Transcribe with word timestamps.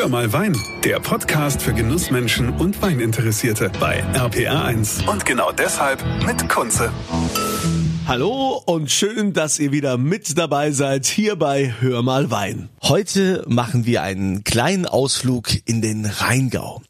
Hör 0.00 0.08
mal 0.08 0.32
Wein, 0.32 0.56
der 0.82 0.98
Podcast 0.98 1.60
für 1.60 1.74
Genussmenschen 1.74 2.48
und 2.56 2.80
Weininteressierte 2.80 3.70
bei 3.78 4.02
RPR1. 4.14 5.06
Und 5.06 5.26
genau 5.26 5.52
deshalb 5.52 6.02
mit 6.24 6.48
Kunze. 6.48 6.90
Hallo 8.06 8.62
und 8.64 8.90
schön, 8.90 9.34
dass 9.34 9.58
ihr 9.58 9.72
wieder 9.72 9.98
mit 9.98 10.38
dabei 10.38 10.70
seid 10.70 11.04
hier 11.04 11.36
bei 11.36 11.74
Hör 11.80 12.02
mal 12.02 12.30
Wein. 12.30 12.70
Heute 12.82 13.44
machen 13.46 13.84
wir 13.84 14.00
einen 14.02 14.42
kleinen 14.42 14.86
Ausflug 14.86 15.50
in 15.66 15.82
den 15.82 16.06
Rheingau. 16.06 16.80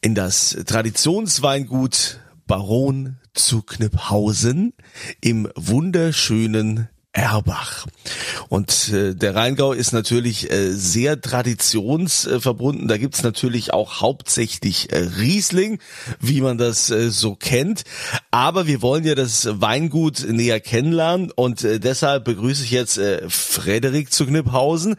In 0.00 0.16
das 0.16 0.58
Traditionsweingut 0.66 2.18
Baron 2.48 3.18
zu 3.34 3.62
Kniphausen 3.62 4.72
im 5.20 5.48
wunderschönen 5.54 6.88
Erbach. 7.12 7.86
Und 8.48 8.88
äh, 8.88 9.14
der 9.14 9.34
Rheingau 9.34 9.72
ist 9.72 9.92
natürlich 9.92 10.50
äh, 10.50 10.72
sehr 10.72 11.20
traditionsverbunden. 11.20 12.88
Da 12.88 12.96
gibt's 12.96 13.22
natürlich 13.22 13.74
auch 13.74 14.00
hauptsächlich 14.00 14.92
äh, 14.92 14.98
Riesling, 15.18 15.78
wie 16.20 16.40
man 16.40 16.56
das 16.56 16.88
äh, 16.90 17.10
so 17.10 17.34
kennt. 17.34 17.84
Aber 18.30 18.66
wir 18.66 18.80
wollen 18.80 19.04
ja 19.04 19.14
das 19.14 19.46
Weingut 19.60 20.26
näher 20.26 20.60
kennenlernen 20.60 21.30
und 21.30 21.64
äh, 21.64 21.78
deshalb 21.78 22.24
begrüße 22.24 22.64
ich 22.64 22.70
jetzt 22.70 22.96
äh, 22.96 23.28
Frederik 23.28 24.10
zu 24.10 24.24
Kniphausen, 24.24 24.96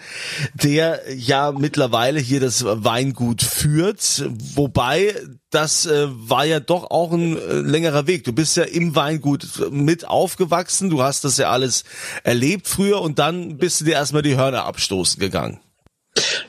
der 0.53 1.01
ja 1.15 1.51
mittlerweile 1.51 2.19
hier 2.19 2.39
das 2.39 2.63
Weingut 2.63 3.41
führt, 3.41 4.23
wobei 4.55 5.15
das 5.53 5.85
äh, 5.85 6.07
war 6.09 6.45
ja 6.45 6.59
doch 6.59 6.89
auch 6.91 7.11
ein 7.11 7.37
äh, 7.37 7.53
längerer 7.55 8.07
Weg. 8.07 8.23
Du 8.23 8.33
bist 8.33 8.57
ja 8.57 8.63
im 8.63 8.95
Weingut 8.95 9.47
mit 9.71 10.07
aufgewachsen, 10.07 10.89
du 10.89 11.03
hast 11.03 11.23
das 11.23 11.37
ja 11.37 11.49
alles 11.49 11.83
erlebt 12.23 12.67
früher 12.67 13.01
und 13.01 13.19
dann 13.19 13.57
bist 13.57 13.81
du 13.81 13.85
dir 13.85 13.93
erstmal 13.93 14.21
die 14.21 14.37
Hörner 14.37 14.65
abstoßen 14.65 15.19
gegangen. 15.19 15.59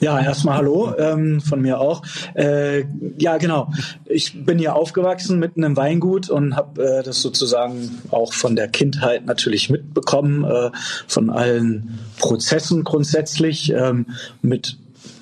Ja, 0.01 0.21
erstmal 0.21 0.59
hallo 0.59 0.95
ähm, 0.99 1.41
von 1.41 1.63
mir 1.63 1.81
auch. 1.81 2.03
Äh, 2.35 2.85
ja, 3.17 3.39
genau. 3.39 3.73
Ich 4.05 4.45
bin 4.45 4.59
hier 4.59 4.77
aufgewachsen 4.77 5.39
mitten 5.39 5.63
im 5.63 5.77
Weingut 5.77 6.29
und 6.29 6.57
habe 6.57 6.99
äh, 6.99 7.03
das 7.03 7.23
sozusagen 7.23 8.03
auch 8.11 8.35
von 8.35 8.57
der 8.57 8.69
Kindheit 8.69 9.25
natürlich 9.25 9.71
mitbekommen, 9.71 10.45
äh, 10.45 10.71
von 11.07 11.31
allen 11.31 11.99
Prozessen 12.19 12.85
grundsätzlich, 12.85 13.73
ähm, 13.73 14.07
mit 14.43 14.77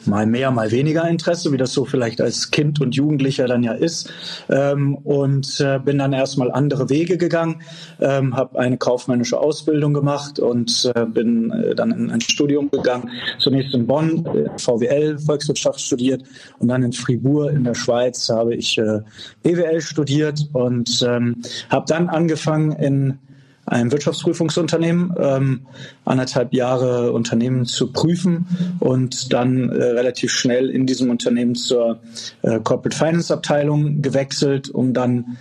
mal 0.06 0.27
mehr, 0.27 0.50
mal 0.50 0.70
weniger 0.70 1.08
Interesse, 1.08 1.53
wie 1.53 1.56
das 1.56 1.72
so 1.72 1.84
vielleicht 1.84 2.20
als 2.20 2.50
Kind 2.50 2.81
und 2.81 2.95
Jugendlicher 2.95 3.47
dann 3.47 3.62
ja 3.62 3.72
ist. 3.72 4.12
Ähm, 4.48 4.94
und 4.97 5.61
äh, 5.61 5.78
bin 5.78 5.98
dann 5.98 6.12
erstmal 6.12 6.50
andere 6.50 6.89
Wege 6.89 7.19
gegangen, 7.19 7.62
ähm, 8.00 8.36
habe 8.36 8.59
eine 8.59 8.78
kaufmännische 8.78 9.39
Ausbildung 9.39 9.94
gemacht 9.94 10.39
und 10.39 10.91
äh, 10.94 11.06
bin 11.06 11.50
äh, 11.50 11.75
dann 11.75 11.91
in 11.91 12.11
ein 12.11 12.20
Studium 12.20 12.70
gegangen. 12.70 13.11
Zunächst 13.39 13.75
in 13.75 13.86
Bonn, 13.86 14.27
äh, 14.27 14.48
VWL, 14.59 15.19
Volkswirtschaft 15.19 15.81
studiert 15.81 16.22
und 16.59 16.69
dann 16.69 16.83
in 16.83 16.92
Fribourg 16.92 17.53
in 17.53 17.64
der 17.64 17.75
Schweiz 17.75 18.28
habe 18.28 18.55
ich 18.55 18.78
äh, 18.78 19.00
BWL 19.42 19.81
studiert 19.81 20.48
und 20.53 21.05
ähm, 21.06 21.37
habe 21.70 21.84
dann 21.89 22.09
angefangen 22.09 22.72
in 22.72 23.19
einem 23.67 23.93
Wirtschaftsprüfungsunternehmen, 23.93 25.15
ähm, 25.19 25.61
anderthalb 26.05 26.53
Jahre 26.53 27.13
Unternehmen 27.13 27.65
zu 27.65 27.93
prüfen 27.93 28.47
und 28.81 29.33
dann 29.33 29.69
äh, 29.69 29.85
relativ 29.85 30.33
schnell 30.33 30.69
in 30.69 30.87
diesem 30.87 31.11
Unternehmen 31.11 31.55
zur 31.55 32.01
äh, 32.43 32.59
Corporate 32.61 32.97
Finance 32.97 33.33
Abteilung 33.33 34.03
gewechselt, 34.03 34.69
um 34.71 34.95
dann 34.95 35.37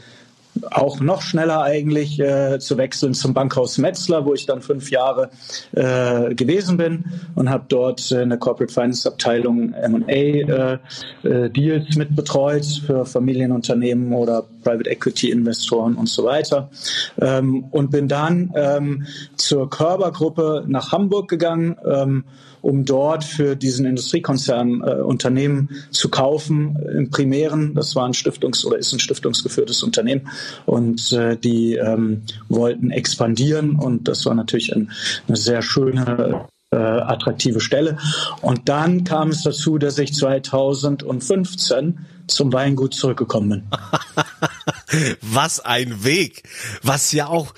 auch 0.70 1.00
noch 1.00 1.22
schneller 1.22 1.62
eigentlich 1.62 2.20
äh, 2.20 2.60
zu 2.60 2.78
wechseln 2.78 3.14
zum 3.14 3.34
Bankhaus 3.34 3.78
Metzler, 3.78 4.26
wo 4.26 4.34
ich 4.34 4.46
dann 4.46 4.62
fünf 4.62 4.92
Jahre 4.92 5.30
äh, 5.72 6.36
gewesen 6.36 6.78
bin 6.78 7.06
und 7.36 7.50
habe 7.50 7.66
dort 7.70 8.12
in 8.12 8.30
der 8.30 8.38
Corporate 8.38 8.74
Finance 8.74 9.08
Abteilung 9.08 9.74
M&A 9.74 10.12
äh, 10.12 10.78
äh, 11.24 11.50
Deals 11.50 11.96
mitbetreut 11.96 12.66
für 12.86 13.06
Familienunternehmen 13.06 14.14
oder 14.14 14.44
Private 14.64 14.90
Equity 14.90 15.32
Investoren 15.32 15.96
und 15.96 16.10
so 16.10 16.26
weiter. 16.26 16.70
Ähm, 17.20 17.66
und 17.72 17.92
bin 17.92 18.08
dann 18.08 18.52
ähm, 18.56 19.06
zur 19.36 19.70
Körbergruppe 19.70 20.66
nach 20.68 20.92
Hamburg 20.92 21.30
gegangen 21.30 21.78
ähm, 21.86 22.26
um 22.62 22.86
dort 22.86 23.24
für 23.24 23.56
diesen 23.56 23.86
Industriekonzern 23.86 24.82
äh, 24.82 24.94
Unternehmen 25.02 25.70
zu 25.92 26.10
kaufen 26.10 26.78
im 26.96 27.10
Primären. 27.10 27.74
Das 27.74 27.96
war 27.96 28.06
ein 28.06 28.14
Stiftungs- 28.14 28.66
oder 28.66 28.78
ist 28.78 28.94
ein 28.94 29.00
stiftungsgeführtes 29.00 29.84
Unternehmen 29.84 30.30
und 30.66 31.12
äh, 31.14 31.38
die 31.38 31.76
ähm, 31.76 32.24
wollten 32.50 32.92
expandieren 32.92 33.76
und 33.76 34.08
das 34.08 34.26
war 34.26 34.36
natürlich 34.36 34.76
ein, 34.76 34.92
eine 35.28 35.38
sehr 35.38 35.62
schöne 35.62 36.48
äh, 36.72 36.78
attraktive 36.78 37.60
Stelle. 37.60 37.98
Und 38.42 38.70
dann 38.70 39.04
kam 39.04 39.30
es 39.30 39.44
dazu, 39.44 39.78
dass 39.78 39.98
ich 39.98 40.14
2015 40.14 42.00
zum 42.28 42.54
Weingut 42.54 42.94
zurückgekommen 42.94 43.50
bin. 43.50 43.64
was 45.22 45.60
ein 45.60 46.04
Weg, 46.04 46.44
was 46.82 47.12
ja 47.12 47.28
auch 47.28 47.54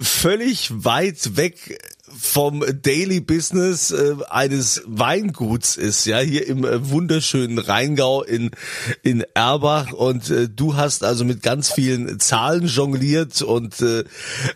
völlig 0.00 0.70
weit 0.84 1.36
weg 1.36 1.78
vom 2.18 2.64
Daily 2.82 3.20
Business 3.20 3.90
äh, 3.90 4.14
eines 4.28 4.82
Weinguts 4.86 5.76
ist, 5.76 6.04
ja, 6.06 6.18
hier 6.18 6.46
im 6.46 6.64
äh, 6.64 6.90
wunderschönen 6.90 7.58
Rheingau 7.58 8.22
in, 8.22 8.50
in 9.02 9.24
Erbach 9.34 9.92
und 9.92 10.30
äh, 10.30 10.48
du 10.48 10.76
hast 10.76 11.04
also 11.04 11.24
mit 11.24 11.42
ganz 11.42 11.72
vielen 11.72 12.20
Zahlen 12.20 12.66
jongliert 12.66 13.42
und 13.42 13.80
äh, 13.80 14.04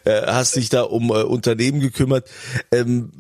äh 0.05 0.27
hast 0.27 0.57
dich 0.57 0.69
da 0.69 0.83
um 0.83 1.11
äh, 1.11 1.23
Unternehmen 1.23 1.81
gekümmert. 1.81 2.29
Ähm, 2.73 3.11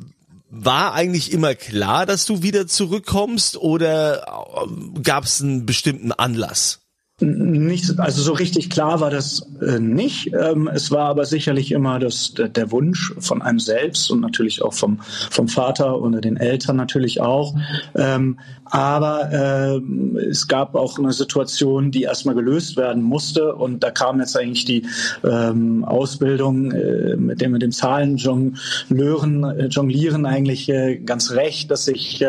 war 0.50 0.94
eigentlich 0.94 1.32
immer 1.32 1.54
klar, 1.54 2.06
dass 2.06 2.24
du 2.24 2.42
wieder 2.42 2.66
zurückkommst 2.66 3.56
oder 3.56 4.22
äh, 4.22 5.00
gab 5.02 5.24
es 5.24 5.42
einen 5.42 5.66
bestimmten 5.66 6.12
Anlass? 6.12 6.80
Nicht, 7.20 7.98
also 7.98 8.22
so 8.22 8.32
richtig 8.32 8.70
klar 8.70 9.00
war 9.00 9.10
das 9.10 9.44
äh, 9.60 9.80
nicht. 9.80 10.32
Ähm, 10.34 10.70
es 10.72 10.92
war 10.92 11.06
aber 11.06 11.24
sicherlich 11.24 11.72
immer 11.72 11.98
das, 11.98 12.32
der, 12.34 12.70
Wunsch 12.70 13.12
von 13.18 13.42
einem 13.42 13.58
selbst 13.58 14.08
und 14.12 14.20
natürlich 14.20 14.62
auch 14.62 14.72
vom, 14.72 15.00
vom 15.28 15.48
Vater 15.48 16.00
oder 16.00 16.20
den 16.20 16.36
Eltern 16.36 16.76
natürlich 16.76 17.20
auch. 17.20 17.56
Ähm, 17.96 18.38
aber 18.66 19.32
äh, 19.32 20.20
es 20.28 20.46
gab 20.46 20.76
auch 20.76 20.96
eine 21.00 21.12
Situation, 21.12 21.90
die 21.90 22.02
erstmal 22.02 22.36
gelöst 22.36 22.76
werden 22.76 23.02
musste 23.02 23.52
und 23.52 23.82
da 23.82 23.90
kam 23.90 24.20
jetzt 24.20 24.36
eigentlich 24.36 24.64
die 24.64 24.86
ähm, 25.24 25.84
Ausbildung 25.84 26.70
äh, 26.70 27.16
mit 27.16 27.40
dem 27.40 27.50
mit 27.50 27.62
dem 27.62 27.72
Zahlen 27.72 28.16
jonglieren, 28.16 29.42
äh, 29.42 29.66
jonglieren 29.66 30.24
eigentlich 30.24 30.70
ganz 31.04 31.32
recht, 31.32 31.72
dass 31.72 31.88
ich 31.88 32.24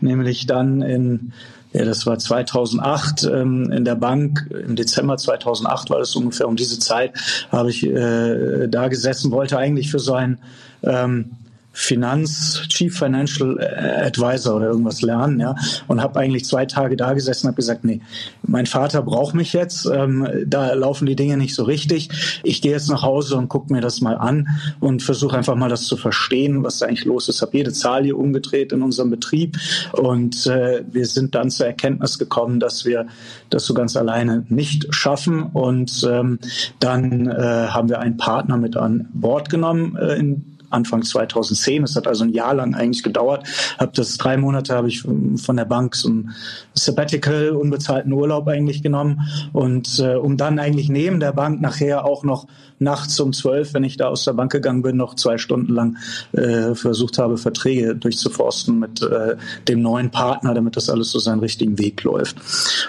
nämlich 0.00 0.46
dann 0.46 0.82
in 0.82 1.32
ja, 1.74 1.84
das 1.84 2.06
war 2.06 2.18
2008 2.18 3.24
ähm, 3.24 3.70
in 3.72 3.84
der 3.84 3.96
Bank. 3.96 4.48
Im 4.50 4.76
Dezember 4.76 5.16
2008 5.16 5.90
war 5.90 5.98
das 5.98 6.14
ungefähr 6.14 6.46
um 6.46 6.54
diese 6.54 6.78
Zeit, 6.78 7.12
habe 7.50 7.70
ich 7.70 7.84
äh, 7.84 8.68
da 8.68 8.86
gesessen, 8.86 9.32
wollte 9.32 9.58
eigentlich 9.58 9.90
für 9.90 9.98
so 9.98 10.14
ein 10.14 10.38
ähm, 10.84 11.32
Finanz, 11.74 12.62
Chief 12.68 12.96
Financial 12.96 13.58
Advisor 13.60 14.56
oder 14.56 14.68
irgendwas 14.68 15.02
lernen, 15.02 15.40
ja, 15.40 15.56
und 15.88 16.00
habe 16.00 16.20
eigentlich 16.20 16.44
zwei 16.44 16.66
Tage 16.66 16.96
da 16.96 17.12
gesessen 17.12 17.46
und 17.46 17.48
habe 17.48 17.56
gesagt, 17.56 17.84
nee, 17.84 18.00
mein 18.46 18.66
Vater 18.66 19.02
braucht 19.02 19.34
mich 19.34 19.52
jetzt, 19.52 19.86
ähm, 19.86 20.26
da 20.46 20.72
laufen 20.72 21.06
die 21.06 21.16
Dinge 21.16 21.36
nicht 21.36 21.54
so 21.54 21.64
richtig. 21.64 22.40
Ich 22.44 22.62
gehe 22.62 22.72
jetzt 22.72 22.88
nach 22.88 23.02
Hause 23.02 23.36
und 23.36 23.48
gucke 23.48 23.72
mir 23.72 23.80
das 23.80 24.00
mal 24.00 24.16
an 24.16 24.48
und 24.78 25.02
versuche 25.02 25.36
einfach 25.36 25.56
mal 25.56 25.68
das 25.68 25.84
zu 25.84 25.96
verstehen, 25.96 26.62
was 26.62 26.78
da 26.78 26.86
eigentlich 26.86 27.04
los 27.04 27.28
ist. 27.28 27.42
Habe 27.42 27.56
jede 27.56 27.72
Zahl 27.72 28.04
hier 28.04 28.16
umgedreht 28.16 28.72
in 28.72 28.80
unserem 28.80 29.10
Betrieb 29.10 29.58
und 29.92 30.46
äh, 30.46 30.84
wir 30.90 31.06
sind 31.06 31.34
dann 31.34 31.50
zur 31.50 31.66
Erkenntnis 31.66 32.20
gekommen, 32.20 32.60
dass 32.60 32.84
wir 32.84 33.06
das 33.50 33.66
so 33.66 33.74
ganz 33.74 33.96
alleine 33.96 34.46
nicht 34.48 34.94
schaffen 34.94 35.42
und 35.42 36.06
ähm, 36.08 36.38
dann 36.78 37.26
äh, 37.26 37.66
haben 37.68 37.88
wir 37.88 37.98
einen 37.98 38.16
Partner 38.16 38.56
mit 38.56 38.76
an 38.76 39.08
Bord 39.12 39.50
genommen 39.50 39.96
äh, 39.96 40.14
in 40.14 40.53
Anfang 40.74 41.02
2010. 41.02 41.84
Es 41.84 41.96
hat 41.96 42.06
also 42.06 42.24
ein 42.24 42.32
Jahr 42.32 42.54
lang 42.54 42.74
eigentlich 42.74 43.02
gedauert. 43.02 43.46
Hab 43.78 43.94
das 43.94 44.16
drei 44.18 44.36
Monate 44.36 44.74
habe 44.74 44.88
ich 44.88 45.02
von 45.02 45.56
der 45.56 45.64
Bank 45.64 45.94
so 45.94 46.08
ein 46.08 46.30
Sabbatical, 46.74 47.50
unbezahlten 47.50 48.12
Urlaub 48.12 48.48
eigentlich 48.48 48.82
genommen 48.82 49.22
und 49.52 49.98
äh, 49.98 50.14
um 50.14 50.36
dann 50.36 50.58
eigentlich 50.58 50.88
neben 50.88 51.20
der 51.20 51.32
Bank 51.32 51.60
nachher 51.60 52.04
auch 52.04 52.24
noch 52.24 52.46
nachts 52.78 53.18
um 53.20 53.32
zwölf, 53.32 53.74
wenn 53.74 53.84
ich 53.84 53.96
da 53.96 54.08
aus 54.08 54.24
der 54.24 54.32
Bank 54.32 54.52
gegangen 54.52 54.82
bin, 54.82 54.96
noch 54.96 55.14
zwei 55.14 55.38
Stunden 55.38 55.72
lang 55.72 55.96
äh, 56.32 56.74
versucht 56.74 57.18
habe, 57.18 57.38
Verträge 57.38 57.94
durchzuforsten 57.94 58.78
mit 58.78 59.02
äh, 59.02 59.36
dem 59.68 59.82
neuen 59.82 60.10
Partner, 60.10 60.54
damit 60.54 60.76
das 60.76 60.90
alles 60.90 61.10
so 61.10 61.18
seinen 61.18 61.40
richtigen 61.40 61.78
Weg 61.78 62.02
läuft. 62.02 62.36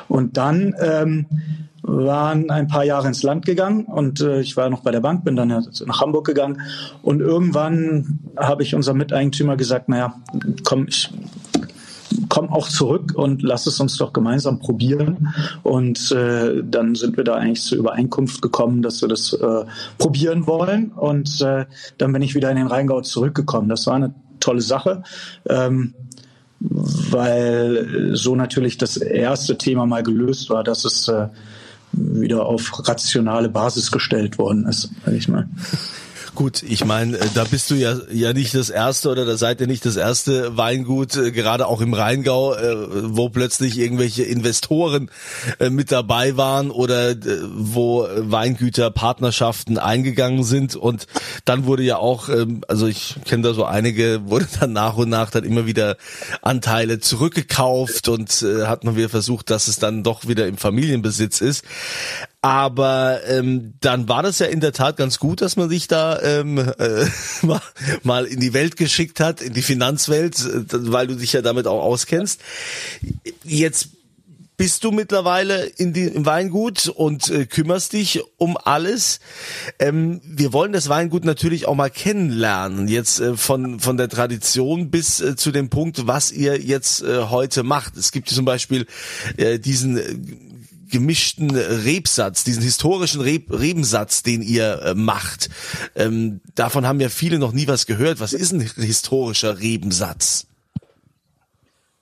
Und 0.07 0.38
dann 0.38 0.75
ähm, 0.80 1.25
waren 1.87 2.49
ein 2.49 2.67
paar 2.67 2.83
Jahre 2.83 3.07
ins 3.07 3.23
Land 3.23 3.45
gegangen 3.45 3.85
und 3.85 4.21
äh, 4.21 4.41
ich 4.41 4.57
war 4.57 4.69
noch 4.69 4.81
bei 4.81 4.91
der 4.91 5.01
Bank, 5.01 5.23
bin 5.23 5.35
dann 5.35 5.49
nach 5.49 6.01
Hamburg 6.01 6.25
gegangen 6.25 6.61
und 7.01 7.21
irgendwann 7.21 8.19
habe 8.37 8.63
ich 8.63 8.73
unserem 8.73 8.97
Miteigentümer 8.97 9.55
gesagt, 9.55 9.89
naja, 9.89 10.15
komm, 10.63 10.87
ich 10.87 11.11
komm 12.29 12.49
auch 12.49 12.67
zurück 12.67 13.13
und 13.15 13.41
lass 13.43 13.67
es 13.67 13.79
uns 13.79 13.97
doch 13.97 14.13
gemeinsam 14.13 14.59
probieren. 14.59 15.33
Und 15.63 16.11
äh, 16.11 16.63
dann 16.63 16.95
sind 16.95 17.17
wir 17.17 17.23
da 17.23 17.35
eigentlich 17.35 17.61
zur 17.61 17.77
Übereinkunft 17.77 18.41
gekommen, 18.41 18.81
dass 18.81 19.01
wir 19.01 19.09
das 19.09 19.33
äh, 19.33 19.65
probieren 19.97 20.47
wollen. 20.47 20.91
Und 20.91 21.41
äh, 21.41 21.65
dann 21.97 22.13
bin 22.13 22.21
ich 22.21 22.35
wieder 22.35 22.49
in 22.51 22.57
den 22.57 22.67
Rheingau 22.67 23.01
zurückgekommen. 23.01 23.69
Das 23.69 23.87
war 23.87 23.95
eine 23.95 24.13
tolle 24.39 24.61
Sache. 24.61 25.03
Ähm, 25.47 25.93
weil 26.59 28.11
so 28.13 28.35
natürlich 28.35 28.77
das 28.77 28.97
erste 28.97 29.57
Thema 29.57 29.85
mal 29.85 30.03
gelöst 30.03 30.49
war, 30.49 30.63
dass 30.63 30.85
es 30.85 31.07
äh, 31.07 31.27
wieder 31.95 32.45
auf 32.45 32.88
rationale 32.88 33.50
Basis 33.50 33.92
gestellt 33.92 34.38
worden 34.38 34.65
ist, 34.68 34.89
sag 35.06 35.13
ich 35.13 35.27
mal. 35.27 35.47
Gut, 36.35 36.63
ich 36.63 36.83
meine, 36.83 37.17
äh, 37.17 37.27
da 37.33 37.45
bist 37.45 37.71
du 37.71 37.75
ja 37.75 37.95
ja 38.11 38.33
nicht 38.33 38.53
das 38.53 38.69
erste 38.69 39.09
oder 39.09 39.25
da 39.25 39.37
seid 39.37 39.61
ihr 39.61 39.67
nicht 39.67 39.85
das 39.85 39.95
erste 39.95 40.57
Weingut, 40.57 41.15
äh, 41.15 41.31
gerade 41.31 41.65
auch 41.65 41.79
im 41.79 41.93
Rheingau, 41.93 42.53
äh, 42.53 42.75
wo 43.15 43.29
plötzlich 43.29 43.79
irgendwelche 43.79 44.23
Investoren 44.23 45.09
mit 45.69 45.93
dabei 45.93 46.35
waren 46.35 46.71
oder 46.71 47.15
wo 47.55 48.05
Weingüter 48.17 48.91
Partnerschaften 48.91 49.77
eingegangen 49.77 50.43
sind 50.43 50.75
und 50.75 51.07
dann 51.45 51.65
wurde 51.65 51.83
ja 51.83 51.97
auch, 51.97 52.27
ähm, 52.27 52.61
also 52.67 52.87
ich 52.87 53.15
kenne 53.23 53.43
da 53.43 53.53
so 53.53 53.63
einige, 53.63 54.29
wurde 54.29 54.47
dann 54.59 54.73
nach 54.73 54.97
und 54.97 55.07
nach 55.07 55.31
dann 55.31 55.45
immer 55.45 55.65
wieder 55.65 55.95
Anteile 56.41 56.99
zurückgekauft 56.99 58.09
und 58.09 58.29
hat 58.65 58.83
man 58.83 58.97
wieder 58.97 59.09
versucht, 59.09 59.49
dass 59.49 59.67
es 59.67 59.79
dann 59.79 60.03
doch 60.03 60.27
wieder 60.27 60.47
im 60.47 60.57
Familienbesitz 60.57 61.39
ist. 61.39 61.63
Aber 62.45 63.21
ähm, 63.25 63.74
dann 63.81 64.07
war 64.07 64.21
das 64.21 64.38
ja 64.38 64.45
in 64.45 64.59
der 64.59 64.71
Tat 64.71 64.97
ganz 64.97 65.18
gut, 65.18 65.42
dass 65.42 65.56
man 65.56 65.68
sich 65.68 65.88
da 65.88 66.21
ähm, 66.21 66.59
äh, 66.59 67.07
mal 68.03 68.25
in 68.25 68.39
die 68.39 68.53
Welt 68.53 68.77
geschickt 68.77 69.19
hat, 69.19 69.42
in 69.42 69.53
die 69.53 69.63
Finanzwelt, 69.63 70.38
äh, 70.45 70.92
weil 70.92 71.07
du 71.07 71.15
dich 71.15 71.33
ja 71.33 71.42
damit 71.42 71.65
auch 71.65 71.81
auskennst. 71.81 72.39
Jetzt 73.44 73.89
bist 74.57 74.83
du 74.83 74.92
mittlerweile 74.92 75.65
in 75.65 75.92
die, 75.92 76.03
im 76.03 76.27
Weingut 76.27 76.88
und 76.88 77.31
äh, 77.31 77.47
kümmerst 77.47 77.94
dich 77.94 78.21
um 78.38 78.57
alles. 78.57 79.21
Ähm, 79.80 80.21
wir 80.24 80.53
wollen 80.53 80.71
das 80.71 80.88
Weingut 80.88 81.25
natürlich 81.25 81.68
auch 81.68 81.74
mal 81.74 81.89
kennenlernen, 81.89 82.88
jetzt 82.88 83.21
äh, 83.21 83.36
von, 83.36 83.80
von 83.80 83.97
der 83.97 84.07
Tradition 84.07 84.92
bis 84.92 85.19
äh, 85.19 85.36
zu 85.36 85.51
dem 85.51 85.71
Punkt, 85.71 86.06
was 86.06 86.31
ihr 86.31 86.62
jetzt 86.62 87.01
äh, 87.01 87.24
heute 87.24 87.63
macht. 87.63 87.97
Es 87.97 88.12
gibt 88.12 88.30
zum 88.30 88.45
Beispiel 88.45 88.86
äh, 89.38 89.57
diesen 89.57 90.55
gemischten 90.95 91.51
Rebsatz, 91.51 92.45
diesen 92.45 92.63
historischen 92.63 93.19
Reb 93.19 93.51
Rebensatz, 93.51 94.24
den 94.24 94.42
ihr 94.42 94.81
äh, 94.81 94.95
macht. 94.95 95.50
Ähm, 95.94 96.39
davon 96.56 96.88
haben 96.88 97.01
ja 97.01 97.09
viele 97.09 97.38
noch 97.38 97.51
nie 97.51 97.68
was 97.68 97.86
gehört. 97.86 98.21
Was 98.21 98.31
ist 98.31 98.53
ein 98.53 98.62
historischer 98.62 99.59
Rebensatz? 99.59 100.47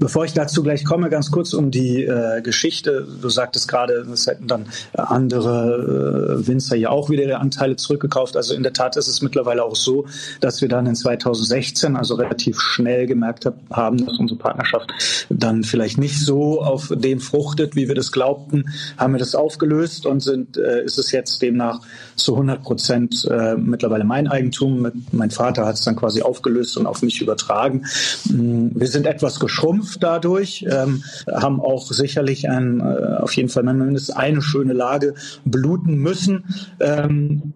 Bevor 0.04 0.26
ich 0.26 0.34
dazu 0.34 0.64
gleich 0.64 0.84
komme, 0.84 1.10
ganz 1.10 1.32
kurz 1.32 1.54
um 1.54 1.72
die 1.72 2.04
äh, 2.04 2.42
Geschichte. 2.42 3.08
Du 3.22 3.30
sagtest 3.30 3.70
gerade, 3.70 4.06
es 4.12 4.28
hätten 4.28 4.48
dann 4.48 4.66
andere 4.92 6.42
äh, 6.42 6.46
Winzer 6.46 6.76
ja 6.76 6.90
auch 6.90 7.10
wieder 7.10 7.24
ihre 7.24 7.40
Anteile 7.40 7.78
zurückgekauft. 7.78 8.36
Also 8.36 8.54
in 8.54 8.64
der 8.64 8.74
Tat 8.74 8.98
ist 8.98 9.08
es 9.08 9.22
mittlerweile 9.22 9.64
auch 9.64 9.78
so, 9.78 10.06
dass 10.42 10.60
wir 10.60 10.68
dann 10.68 10.88
in 10.88 10.96
2016, 10.96 11.96
also 11.96 12.16
relativ 12.16 12.60
schnell 12.60 13.08
gemerkt 13.08 13.46
hab, 13.46 13.56
haben, 13.72 14.06
dass 14.06 14.18
unsere 14.18 14.38
Partnerschaft 14.38 14.92
dann 15.30 15.64
vielleicht 15.64 15.98
nicht 15.98 16.20
so 16.20 16.62
auf 16.62 16.92
dem 16.94 17.22
fruchtet, 17.22 17.78
wie 17.78 17.88
wir 17.88 17.96
das 17.96 18.12
glaubten, 18.12 18.66
haben 18.98 19.14
wir 19.14 19.20
das 19.20 19.36
aufgelöst 19.36 20.06
und 20.06 20.20
sind, 20.20 20.58
äh, 20.58 20.84
ist 20.84 20.98
es 20.98 21.14
jetzt 21.14 21.42
demnach 21.42 21.80
zu 22.18 22.34
100 22.34 22.62
Prozent 22.62 23.26
äh, 23.32 23.56
mittlerweile 23.56 24.04
mein 24.04 24.28
Eigentum. 24.28 24.92
Mein 25.14 25.32
Vater 25.32 25.66
hat 25.66 25.76
es 25.76 25.86
dann 25.86 25.96
quasi 25.96 26.22
aufgelöst 26.24 26.76
und 26.76 26.88
auf 26.88 27.02
mich 27.04 27.22
übertragen. 27.22 27.86
Mm, 28.26 28.68
wir 28.76 28.88
sind 28.88 29.06
etwas 29.06 29.40
geschrumpft 29.40 29.93
dadurch, 29.98 30.66
ähm, 30.70 31.04
haben 31.32 31.60
auch 31.60 31.92
sicherlich 31.92 32.50
ein, 32.50 32.80
äh, 32.80 33.18
auf 33.22 33.34
jeden 33.34 33.50
Fall 33.50 33.64
mindestens 33.64 34.16
eine 34.16 34.42
schöne 34.42 34.74
Lage 34.74 35.14
bluten 35.46 35.96
müssen. 35.96 36.46
Ähm, 36.80 37.54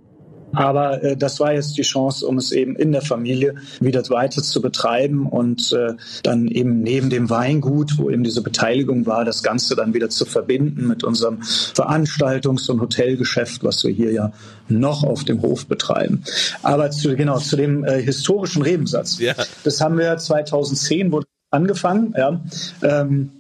aber 0.54 1.04
äh, 1.04 1.18
das 1.18 1.40
war 1.40 1.54
jetzt 1.54 1.78
die 1.78 1.84
Chance, 1.84 2.26
um 2.26 2.38
es 2.38 2.52
eben 2.52 2.76
in 2.76 2.92
der 2.92 3.02
Familie 3.02 3.56
wieder 3.80 4.08
weiter 4.10 4.42
zu 4.42 4.62
betreiben 4.62 5.28
und 5.28 5.72
äh, 5.74 5.94
dann 6.24 6.48
eben 6.48 6.82
neben 6.82 7.10
dem 7.10 7.30
Weingut, 7.30 7.98
wo 7.98 8.10
eben 8.10 8.24
diese 8.24 8.42
Beteiligung 8.42 9.06
war, 9.06 9.26
das 9.26 9.44
Ganze 9.44 9.76
dann 9.76 9.94
wieder 9.94 10.10
zu 10.10 10.26
verbinden 10.26 10.88
mit 10.88 11.04
unserem 11.04 11.42
Veranstaltungs- 11.42 12.70
und 12.72 12.82
Hotelgeschäft, 12.82 13.64
was 13.64 13.84
wir 13.84 13.92
hier 13.92 14.12
ja 14.12 14.32
noch 14.68 15.04
auf 15.04 15.24
dem 15.24 15.42
Hof 15.42 15.68
betreiben. 15.68 16.24
Aber 16.64 16.92
zu, 16.92 17.16
genau, 17.16 17.40
zu 17.40 17.56
dem 17.56 17.84
äh, 17.84 18.02
historischen 18.02 18.62
Rebensatz. 18.62 19.20
Ja. 19.20 19.34
Das 19.64 19.82
haben 19.82 19.98
wir 19.98 20.18
2010, 20.18 21.12
wurde 21.12 21.28
angefangen. 21.52 22.14
Ja. 22.18 22.42
Ähm, 22.82 23.32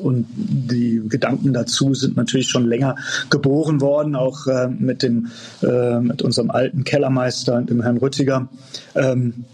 und 0.00 0.26
die 0.36 1.02
Gedanken 1.08 1.52
dazu 1.52 1.94
sind 1.94 2.16
natürlich 2.16 2.48
schon 2.48 2.66
länger 2.66 2.96
geboren 3.30 3.80
worden, 3.80 4.14
auch 4.14 4.46
äh, 4.46 4.68
mit 4.68 5.02
dem 5.02 5.28
äh, 5.62 5.98
mit 5.98 6.22
unserem 6.22 6.50
alten 6.50 6.84
Kellermeister, 6.84 7.62
dem 7.62 7.82
Herrn 7.82 7.98
Rüttiger. 7.98 8.48
Ähm, 8.94 9.44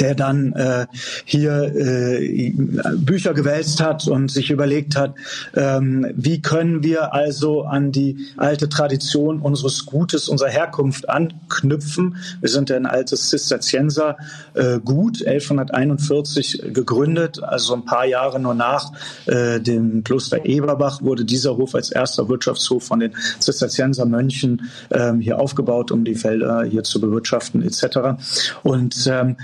der 0.00 0.14
dann 0.14 0.52
äh, 0.52 0.86
hier 1.24 1.74
äh, 1.74 2.52
Bücher 2.96 3.34
gewälzt 3.34 3.80
hat 3.80 4.06
und 4.08 4.30
sich 4.30 4.50
überlegt 4.50 4.96
hat, 4.96 5.14
ähm, 5.54 6.06
wie 6.14 6.40
können 6.40 6.82
wir 6.82 7.14
also 7.14 7.62
an 7.62 7.92
die 7.92 8.26
alte 8.36 8.68
Tradition 8.68 9.40
unseres 9.40 9.86
Gutes, 9.86 10.28
unserer 10.28 10.50
Herkunft 10.50 11.08
anknüpfen. 11.08 12.16
Wir 12.40 12.48
sind 12.48 12.70
ein 12.70 12.86
altes 12.86 13.30
Zisterzienser 13.30 14.16
äh, 14.54 14.78
Gut, 14.80 15.26
1141 15.26 16.72
gegründet, 16.72 17.42
also 17.42 17.74
ein 17.74 17.84
paar 17.84 18.04
Jahre 18.04 18.40
nur 18.40 18.54
nach 18.54 18.92
äh, 19.26 19.60
dem 19.60 20.04
Kloster 20.04 20.44
Eberbach 20.44 21.02
wurde 21.02 21.24
dieser 21.24 21.56
Hof 21.56 21.74
als 21.74 21.90
erster 21.90 22.28
Wirtschaftshof 22.28 22.84
von 22.84 23.00
den 23.00 23.14
Zisterzienser 23.38 24.06
Mönchen 24.06 24.70
ähm, 24.90 25.20
hier 25.20 25.38
aufgebaut, 25.38 25.90
um 25.90 26.04
die 26.04 26.14
Felder 26.14 26.64
hier 26.64 26.82
zu 26.82 27.00
bewirtschaften 27.00 27.62
etc. 27.62 28.20
Und 28.62 29.06
ähm, 29.10 29.36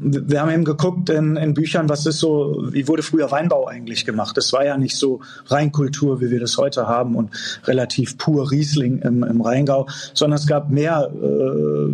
wir 0.00 0.40
haben 0.40 0.50
eben 0.50 0.64
geguckt 0.64 1.10
in, 1.10 1.36
in, 1.36 1.54
Büchern, 1.54 1.88
was 1.88 2.06
ist 2.06 2.18
so, 2.18 2.64
wie 2.70 2.88
wurde 2.88 3.02
früher 3.02 3.30
Weinbau 3.30 3.66
eigentlich 3.66 4.04
gemacht? 4.04 4.36
Das 4.36 4.52
war 4.52 4.64
ja 4.64 4.76
nicht 4.76 4.96
so 4.96 5.20
Reinkultur, 5.46 6.20
wie 6.20 6.30
wir 6.30 6.40
das 6.40 6.56
heute 6.56 6.86
haben 6.86 7.16
und 7.16 7.30
relativ 7.64 8.18
pur 8.18 8.50
Riesling 8.50 8.98
im, 8.98 9.22
im 9.22 9.40
Rheingau, 9.40 9.86
sondern 10.14 10.38
es 10.38 10.46
gab 10.46 10.70
mehr 10.70 11.10
äh, 11.12 11.92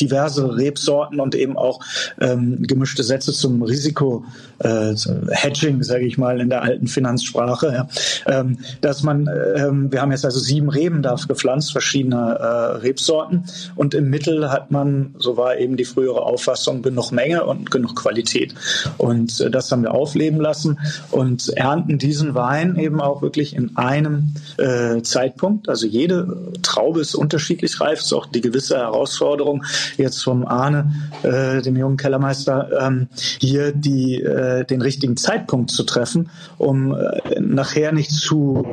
diverse 0.00 0.56
Rebsorten 0.56 1.20
und 1.20 1.34
eben 1.34 1.56
auch 1.56 1.80
ähm, 2.20 2.62
gemischte 2.62 3.02
Sätze 3.02 3.32
zum 3.32 3.62
Risiko 3.62 4.24
äh, 4.58 4.94
sage 4.94 6.06
ich 6.06 6.18
mal 6.18 6.40
in 6.40 6.48
der 6.48 6.62
alten 6.62 6.86
Finanzsprache, 6.86 7.72
ja. 7.72 7.88
ähm, 8.26 8.58
dass 8.80 9.02
man, 9.02 9.28
ähm, 9.56 9.92
wir 9.92 10.00
haben 10.00 10.12
jetzt 10.12 10.24
also 10.24 10.38
sieben 10.38 10.68
Reben 10.68 11.02
da 11.02 11.16
gepflanzt, 11.26 11.72
verschiedene 11.72 12.38
äh, 12.38 12.76
Rebsorten 12.78 13.44
und 13.74 13.94
im 13.94 14.10
Mittel 14.10 14.50
hat 14.50 14.70
man, 14.70 15.14
so 15.18 15.36
war 15.36 15.56
eben 15.56 15.76
die 15.76 15.84
frühere 15.84 16.22
Auffassung, 16.22 16.82
genug 16.82 17.12
Menge 17.12 17.35
Menge 17.36 17.44
und 17.44 17.70
genug 17.70 17.96
Qualität. 17.96 18.54
Und 18.98 19.40
äh, 19.40 19.50
das 19.50 19.70
haben 19.70 19.82
wir 19.82 19.92
aufleben 19.94 20.40
lassen 20.40 20.78
und 21.10 21.48
ernten 21.50 21.98
diesen 21.98 22.34
Wein 22.34 22.76
eben 22.76 23.00
auch 23.00 23.22
wirklich 23.22 23.54
in 23.54 23.76
einem 23.76 24.34
äh, 24.58 25.02
Zeitpunkt. 25.02 25.68
Also 25.68 25.86
jede 25.86 26.52
Traube 26.62 27.00
ist 27.00 27.14
unterschiedlich 27.14 27.80
reif. 27.80 28.00
Ist 28.00 28.12
auch 28.12 28.26
die 28.26 28.40
gewisse 28.40 28.76
Herausforderung 28.76 29.64
jetzt 29.96 30.22
vom 30.22 30.46
Arne, 30.46 30.92
äh, 31.22 31.62
dem 31.62 31.76
jungen 31.76 31.96
Kellermeister, 31.96 32.70
ähm, 32.80 33.08
hier 33.40 33.72
die, 33.72 34.20
äh, 34.20 34.64
den 34.64 34.82
richtigen 34.82 35.16
Zeitpunkt 35.16 35.70
zu 35.70 35.84
treffen, 35.84 36.30
um 36.58 36.94
äh, 36.94 37.40
nachher 37.40 37.92
nicht 37.92 38.10
zu 38.10 38.66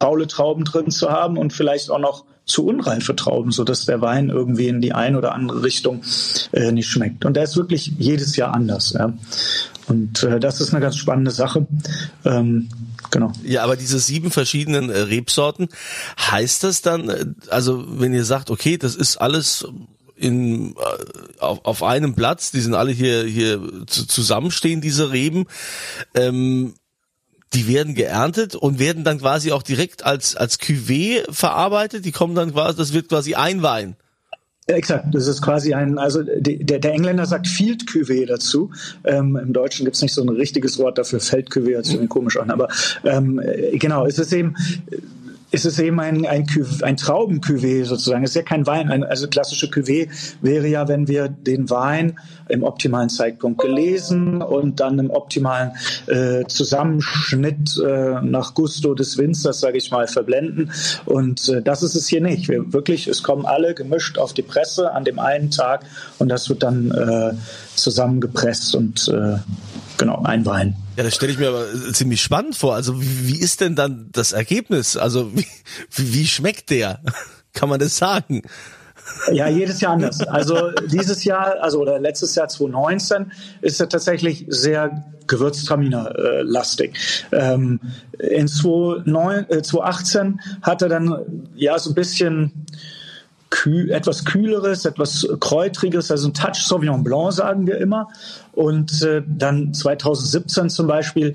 faule 0.00 0.26
Trauben 0.26 0.64
drin 0.64 0.90
zu 0.90 1.10
haben 1.10 1.36
und 1.36 1.52
vielleicht 1.52 1.90
auch 1.90 1.98
noch 1.98 2.24
zu 2.52 2.66
unreife 2.66 3.16
Trauben, 3.16 3.50
so 3.50 3.64
dass 3.64 3.86
der 3.86 4.00
Wein 4.00 4.28
irgendwie 4.28 4.68
in 4.68 4.80
die 4.80 4.92
eine 4.92 5.18
oder 5.18 5.34
andere 5.34 5.62
Richtung 5.62 6.02
äh, 6.52 6.70
nicht 6.70 6.88
schmeckt. 6.88 7.24
Und 7.24 7.34
der 7.34 7.44
ist 7.44 7.56
wirklich 7.56 7.92
jedes 7.98 8.36
Jahr 8.36 8.54
anders. 8.54 8.92
Ja. 8.92 9.12
Und 9.88 10.22
äh, 10.22 10.38
das 10.38 10.60
ist 10.60 10.72
eine 10.72 10.80
ganz 10.80 10.96
spannende 10.96 11.30
Sache. 11.30 11.66
Ähm, 12.24 12.68
genau. 13.10 13.32
Ja, 13.42 13.64
aber 13.64 13.76
diese 13.76 13.98
sieben 13.98 14.30
verschiedenen 14.30 14.90
äh, 14.90 14.98
Rebsorten, 14.98 15.68
heißt 16.18 16.64
das 16.64 16.82
dann, 16.82 17.08
äh, 17.08 17.26
also 17.48 17.84
wenn 17.88 18.14
ihr 18.14 18.24
sagt, 18.24 18.50
okay, 18.50 18.78
das 18.78 18.94
ist 18.94 19.16
alles 19.16 19.66
in, 20.16 20.72
äh, 20.72 21.40
auf, 21.40 21.64
auf 21.64 21.82
einem 21.82 22.14
Platz, 22.14 22.52
die 22.52 22.60
sind 22.60 22.74
alle 22.74 22.92
hier, 22.92 23.24
hier 23.24 23.60
zu, 23.86 24.06
zusammenstehen, 24.06 24.80
diese 24.80 25.10
Reben, 25.10 25.46
ähm, 26.14 26.74
die 27.54 27.68
werden 27.68 27.94
geerntet 27.94 28.54
und 28.54 28.78
werden 28.78 29.04
dann 29.04 29.18
quasi 29.18 29.52
auch 29.52 29.62
direkt 29.62 30.04
als, 30.04 30.36
als 30.36 30.58
Cuvée 30.58 31.22
verarbeitet. 31.30 32.04
Die 32.04 32.12
kommen 32.12 32.34
dann 32.34 32.52
quasi, 32.52 32.76
das 32.76 32.92
wird 32.92 33.08
quasi 33.08 33.34
ein 33.34 33.62
Wein. 33.62 33.96
Exakt, 34.68 35.12
das 35.12 35.26
ist 35.26 35.42
quasi 35.42 35.74
ein, 35.74 35.98
also 35.98 36.22
der, 36.22 36.78
der 36.78 36.92
Engländer 36.92 37.26
sagt 37.26 37.48
Field 37.48 37.82
Cuvée 37.82 38.26
dazu. 38.26 38.70
Ähm, 39.04 39.36
Im 39.36 39.52
Deutschen 39.52 39.84
gibt's 39.84 40.02
nicht 40.02 40.14
so 40.14 40.22
ein 40.22 40.28
richtiges 40.28 40.78
Wort 40.78 40.98
dafür, 40.98 41.18
Feld 41.18 41.50
Cuvée 41.50 41.74
hört 41.74 41.86
sich 41.86 42.08
komisch 42.08 42.36
an, 42.36 42.50
aber 42.50 42.68
ähm, 43.04 43.40
genau, 43.72 44.06
es 44.06 44.20
ist 44.20 44.32
eben 44.32 44.54
ist 45.52 45.66
es 45.66 45.78
eben 45.78 46.00
ein, 46.00 46.26
ein, 46.26 46.46
ein 46.82 46.96
Trauben-Cuvée 46.96 47.84
sozusagen. 47.84 48.24
Es 48.24 48.30
ist 48.30 48.36
ja 48.36 48.42
kein 48.42 48.66
Wein. 48.66 48.90
Ein, 48.90 49.04
also 49.04 49.28
klassische 49.28 49.66
Cuvée 49.66 50.08
wäre 50.40 50.66
ja, 50.66 50.88
wenn 50.88 51.08
wir 51.08 51.28
den 51.28 51.68
Wein 51.68 52.18
im 52.48 52.64
optimalen 52.64 53.10
Zeitpunkt 53.10 53.60
gelesen 53.60 54.42
und 54.42 54.80
dann 54.80 54.98
im 54.98 55.10
optimalen 55.10 55.72
äh, 56.06 56.44
Zusammenschnitt 56.46 57.78
äh, 57.84 58.22
nach 58.22 58.54
Gusto 58.54 58.94
des 58.94 59.18
Winzers, 59.18 59.60
sage 59.60 59.76
ich 59.76 59.90
mal, 59.90 60.08
verblenden. 60.08 60.72
Und 61.04 61.48
äh, 61.50 61.60
das 61.60 61.82
ist 61.82 61.94
es 61.94 62.08
hier 62.08 62.22
nicht. 62.22 62.48
Wir 62.48 62.72
wirklich, 62.72 63.06
es 63.06 63.22
kommen 63.22 63.44
alle 63.44 63.74
gemischt 63.74 64.16
auf 64.18 64.32
die 64.32 64.42
Presse 64.42 64.92
an 64.92 65.04
dem 65.04 65.18
einen 65.18 65.50
Tag 65.50 65.84
und 66.18 66.28
das 66.28 66.48
wird 66.48 66.62
dann 66.62 66.90
äh, 66.90 67.34
zusammengepresst 67.74 68.74
und 68.74 69.08
äh, 69.08 69.38
genau, 69.98 70.22
ein 70.24 70.44
Wein. 70.46 70.76
Ja, 70.96 71.04
das 71.04 71.14
stelle 71.14 71.32
ich 71.32 71.38
mir 71.38 71.48
aber 71.48 71.66
ziemlich 71.92 72.20
spannend 72.20 72.56
vor. 72.56 72.74
Also 72.74 73.00
wie, 73.00 73.28
wie 73.28 73.40
ist 73.40 73.60
denn 73.60 73.76
dann 73.76 74.08
das 74.12 74.32
Ergebnis? 74.32 74.96
Also 74.96 75.30
wie, 75.34 75.46
wie 75.96 76.26
schmeckt 76.26 76.70
der? 76.70 77.00
Kann 77.52 77.68
man 77.68 77.80
das 77.80 77.96
sagen? 77.96 78.42
Ja, 79.32 79.48
jedes 79.48 79.80
Jahr 79.80 79.92
anders. 79.92 80.20
Also 80.22 80.70
dieses 80.90 81.24
Jahr, 81.24 81.60
also 81.60 81.80
oder 81.80 81.98
letztes 81.98 82.34
Jahr 82.34 82.48
2019 82.48 83.32
ist 83.60 83.80
er 83.80 83.88
tatsächlich 83.88 84.44
sehr 84.48 85.04
Gewürztraminer-lastig. 85.26 86.96
Ähm, 87.32 87.80
in 88.18 88.48
2018 88.48 90.26
äh, 90.26 90.32
hat 90.62 90.82
er 90.82 90.88
dann 90.88 91.48
ja 91.54 91.78
so 91.78 91.90
ein 91.90 91.94
bisschen 91.94 92.66
kühl, 93.52 93.90
etwas 93.90 94.24
kühleres, 94.24 94.84
etwas 94.86 95.28
kräutriges, 95.38 96.10
also 96.10 96.28
ein 96.28 96.34
Touch 96.34 96.56
Sauvignon 96.56 97.04
Blanc 97.04 97.32
sagen 97.32 97.66
wir 97.66 97.78
immer. 97.78 98.08
Und 98.52 99.02
äh, 99.02 99.22
dann 99.26 99.72
2017 99.72 100.70
zum 100.70 100.86
Beispiel 100.86 101.34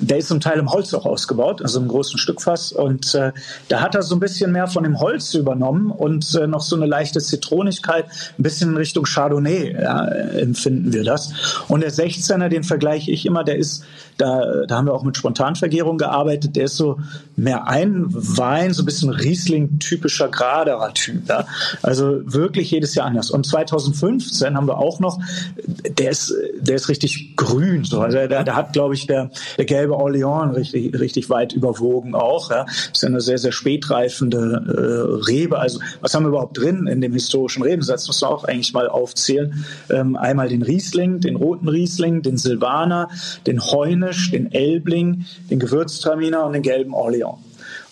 der 0.00 0.18
ist 0.18 0.28
zum 0.28 0.40
Teil 0.40 0.58
im 0.58 0.70
Holz 0.70 0.92
auch 0.94 1.06
ausgebaut, 1.06 1.62
also 1.62 1.80
im 1.80 1.88
großen 1.88 2.18
Stückfass. 2.18 2.72
Und 2.72 3.14
äh, 3.14 3.32
da 3.68 3.80
hat 3.80 3.94
er 3.94 4.02
so 4.02 4.14
ein 4.16 4.20
bisschen 4.20 4.52
mehr 4.52 4.66
von 4.66 4.84
dem 4.84 5.00
Holz 5.00 5.34
übernommen 5.34 5.90
und 5.90 6.34
äh, 6.34 6.46
noch 6.46 6.60
so 6.60 6.76
eine 6.76 6.86
leichte 6.86 7.20
Zitronigkeit, 7.20 8.06
ein 8.38 8.42
bisschen 8.42 8.70
in 8.70 8.76
Richtung 8.76 9.04
Chardonnay 9.04 9.74
ja, 9.80 10.06
empfinden 10.06 10.92
wir 10.92 11.04
das. 11.04 11.32
Und 11.68 11.80
der 11.80 11.92
16er, 11.92 12.48
den 12.48 12.62
vergleiche 12.62 13.10
ich 13.10 13.26
immer, 13.26 13.44
der 13.44 13.56
ist, 13.56 13.84
da, 14.18 14.64
da 14.66 14.76
haben 14.76 14.86
wir 14.86 14.94
auch 14.94 15.02
mit 15.02 15.16
Spontanvergärung 15.16 15.98
gearbeitet, 15.98 16.56
der 16.56 16.64
ist 16.64 16.76
so 16.76 16.98
mehr 17.36 17.66
ein 17.68 18.06
Wein, 18.08 18.72
so 18.72 18.82
ein 18.82 18.86
bisschen 18.86 19.10
Riesling-typischer, 19.10 20.28
geraderer 20.28 20.92
Typ. 20.94 21.28
Ja. 21.28 21.46
Also 21.82 22.20
wirklich 22.24 22.70
jedes 22.70 22.94
Jahr 22.94 23.06
anders. 23.06 23.30
Und 23.30 23.46
2015 23.46 24.56
haben 24.56 24.66
wir 24.66 24.78
auch 24.78 25.00
noch, 25.00 25.20
der 25.66 26.10
ist, 26.10 26.34
der 26.58 26.76
ist 26.76 26.88
richtig 26.88 27.36
grün. 27.36 27.84
So. 27.84 28.00
Also 28.00 28.16
der, 28.16 28.44
der 28.44 28.56
hat, 28.56 28.72
glaube 28.72 28.94
ich, 28.94 29.06
der, 29.06 29.30
der 29.58 29.64
gelbe 29.64 29.85
gelbe 29.86 29.96
Orleans 29.96 30.56
richtig, 30.56 30.98
richtig 30.98 31.30
weit 31.30 31.52
überwogen 31.52 32.14
auch. 32.14 32.50
Ja. 32.50 32.66
Ist 32.92 33.04
eine 33.04 33.20
sehr, 33.20 33.38
sehr 33.38 33.52
spätreifende 33.52 34.64
äh, 34.66 35.24
Rebe. 35.30 35.58
Also 35.58 35.80
was 36.00 36.14
haben 36.14 36.24
wir 36.24 36.30
überhaupt 36.30 36.58
drin 36.58 36.86
in 36.86 37.00
dem 37.00 37.12
historischen 37.12 37.62
Rebensatz? 37.62 38.06
Muss 38.06 38.20
man 38.20 38.30
auch 38.30 38.44
eigentlich 38.44 38.72
mal 38.72 38.88
aufzählen. 38.88 39.64
Ähm, 39.90 40.16
einmal 40.16 40.48
den 40.48 40.62
Riesling, 40.62 41.20
den 41.20 41.36
roten 41.36 41.68
Riesling, 41.68 42.22
den 42.22 42.36
Silvaner, 42.36 43.08
den 43.46 43.62
Heunisch, 43.62 44.30
den 44.30 44.50
Elbling, 44.52 45.24
den 45.50 45.58
Gewürztraminer 45.58 46.44
und 46.44 46.52
den 46.52 46.62
gelben 46.62 46.94
Orleans. 46.94 47.38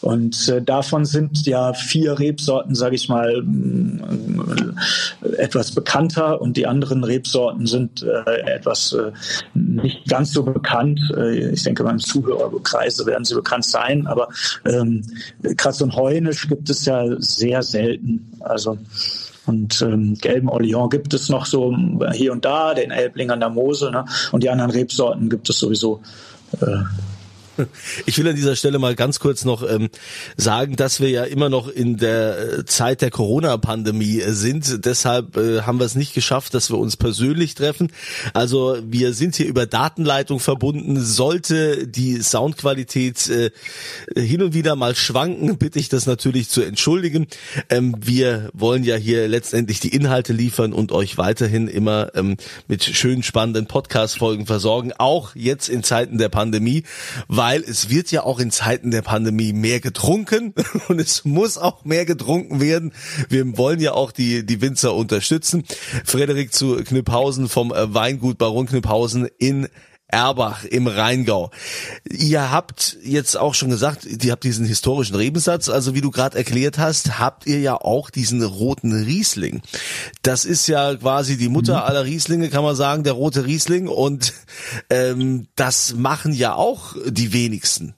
Und 0.00 0.48
äh, 0.48 0.60
davon 0.60 1.04
sind 1.04 1.46
ja 1.46 1.72
vier 1.72 2.18
Rebsorten, 2.18 2.74
sage 2.74 2.94
ich 2.94 3.08
mal, 3.08 3.42
äh, 5.22 5.36
etwas 5.36 5.72
bekannter 5.72 6.40
und 6.40 6.56
die 6.56 6.66
anderen 6.66 7.04
Rebsorten 7.04 7.66
sind 7.66 8.02
äh, 8.02 8.40
etwas 8.42 8.92
äh, 8.92 9.12
nicht 9.54 10.06
ganz 10.08 10.32
so 10.32 10.42
bekannt. 10.42 11.00
Äh, 11.16 11.50
ich 11.50 11.62
denke, 11.62 11.84
beim 11.84 11.98
Zuhörerkreise 11.98 13.06
werden 13.06 13.24
sie 13.24 13.34
bekannt 13.34 13.64
sein, 13.64 14.06
aber 14.06 14.28
ähm, 14.66 15.02
Kratz 15.56 15.80
und 15.80 15.96
Heunisch 15.96 16.48
gibt 16.48 16.68
es 16.68 16.84
ja 16.84 17.06
sehr 17.18 17.62
selten. 17.62 18.30
Also 18.40 18.78
und 19.46 19.82
ähm, 19.82 20.14
gelben 20.14 20.48
Orleans 20.48 20.90
gibt 20.90 21.12
es 21.12 21.28
noch 21.28 21.44
so 21.46 21.76
hier 22.12 22.32
und 22.32 22.44
da, 22.44 22.74
den 22.74 22.90
Elbling 22.90 23.30
an 23.30 23.40
der 23.40 23.50
Mosel, 23.50 23.90
ne? 23.90 24.04
und 24.32 24.42
die 24.42 24.48
anderen 24.48 24.70
Rebsorten 24.70 25.28
gibt 25.28 25.48
es 25.50 25.58
sowieso 25.58 26.00
ich 28.06 28.18
will 28.18 28.28
an 28.28 28.37
dieser 28.37 28.56
Stelle 28.56 28.78
mal 28.78 28.94
ganz 28.94 29.20
kurz 29.20 29.44
noch 29.44 29.68
ähm, 29.68 29.88
sagen, 30.37 30.76
dass 30.76 31.00
wir 31.00 31.11
ja 31.11 31.25
immer 31.25 31.49
noch 31.49 31.68
in 31.68 31.96
der 31.96 32.38
äh, 32.38 32.64
Zeit 32.64 33.02
der 33.02 33.11
Corona-Pandemie 33.11 34.20
äh, 34.20 34.32
sind. 34.32 34.84
Deshalb 34.84 35.37
äh, 35.37 35.62
haben 35.62 35.78
wir 35.78 35.87
es 35.87 35.94
nicht 35.94 36.14
geschafft, 36.14 36.54
dass 36.54 36.70
wir 36.70 36.78
uns 36.78 36.96
persönlich 36.96 37.54
treffen. 37.54 37.92
Also 38.32 38.78
wir 38.84 39.12
sind 39.12 39.37
hier 39.37 39.46
über 39.46 39.66
Datenleitung 39.66 40.40
verbunden. 40.40 41.00
Sollte 41.00 41.87
die 41.87 42.20
Soundqualität 42.23 43.28
äh, 43.28 43.50
hin 44.16 44.42
und 44.42 44.54
wieder 44.54 44.76
mal 44.76 44.94
schwanken, 44.94 45.58
bitte 45.58 45.78
ich 45.78 45.88
das 45.88 46.06
natürlich 46.06 46.49
zu 46.49 46.62
entschuldigen. 46.62 47.26
Ähm, 47.70 47.94
wir 48.00 48.50
wollen 48.52 48.84
ja 48.84 48.96
hier 48.96 49.28
letztendlich 49.28 49.80
die 49.80 49.94
Inhalte 49.94 50.32
liefern 50.32 50.73
und 50.73 50.92
euch 50.92 51.18
weiterhin 51.18 51.68
immer 51.68 52.14
ähm, 52.14 52.37
mit 52.68 52.84
schönen, 52.84 53.23
spannenden 53.23 53.66
Podcast-Folgen 53.66 54.46
versorgen, 54.46 54.92
auch 54.99 55.34
jetzt 55.34 55.68
in 55.68 55.82
Zeiten 55.82 56.18
der 56.18 56.28
Pandemie. 56.28 56.84
Weil 57.28 57.43
weil 57.44 57.62
es 57.62 57.90
wird 57.90 58.10
ja 58.10 58.22
auch 58.22 58.38
in 58.38 58.50
Zeiten 58.50 58.90
der 58.90 59.02
Pandemie 59.02 59.52
mehr 59.52 59.78
getrunken 59.78 60.54
und 60.88 60.98
es 60.98 61.26
muss 61.26 61.58
auch 61.58 61.84
mehr 61.84 62.06
getrunken 62.06 62.58
werden. 62.58 62.94
Wir 63.28 63.58
wollen 63.58 63.80
ja 63.80 63.92
auch 63.92 64.12
die, 64.12 64.46
die 64.46 64.62
Winzer 64.62 64.94
unterstützen. 64.94 65.62
Frederik 66.06 66.54
zu 66.54 66.76
Knüpphausen 66.76 67.50
vom 67.50 67.70
Weingut 67.70 68.38
Baron 68.38 68.64
Knüpphausen 68.64 69.28
in 69.36 69.68
Erbach 70.14 70.64
im 70.64 70.87
Rheingau. 70.87 71.50
Ihr 72.09 72.52
habt 72.52 72.97
jetzt 73.02 73.37
auch 73.37 73.52
schon 73.54 73.68
gesagt, 73.68 74.06
ihr 74.06 74.30
habt 74.30 74.44
diesen 74.44 74.64
historischen 74.64 75.16
Rebensatz, 75.16 75.68
also 75.68 75.97
wie 75.97 76.00
du 76.00 76.12
gerade 76.12 76.38
erklärt 76.38 76.78
hast, 76.78 77.18
habt 77.18 77.49
ihr 77.49 77.59
ja 77.59 77.75
auch 77.75 78.11
diesen 78.11 78.40
roten 78.44 78.92
Riesling. 78.92 79.61
Das 80.23 80.44
ist 80.44 80.68
ja 80.68 80.94
quasi 80.94 81.37
die 81.37 81.49
Mutter 81.49 81.78
mhm. 81.78 81.83
aller 81.83 82.04
Rieslinge, 82.04 82.49
kann 82.49 82.62
man 82.62 82.76
sagen, 82.76 83.02
der 83.02 83.14
rote 83.14 83.44
Riesling 83.44 83.88
und 83.88 84.35
ähm, 84.88 85.49
das 85.56 85.94
machen 85.97 86.33
ja 86.33 86.54
auch 86.54 86.94
die 87.04 87.33
wenigsten. 87.33 87.94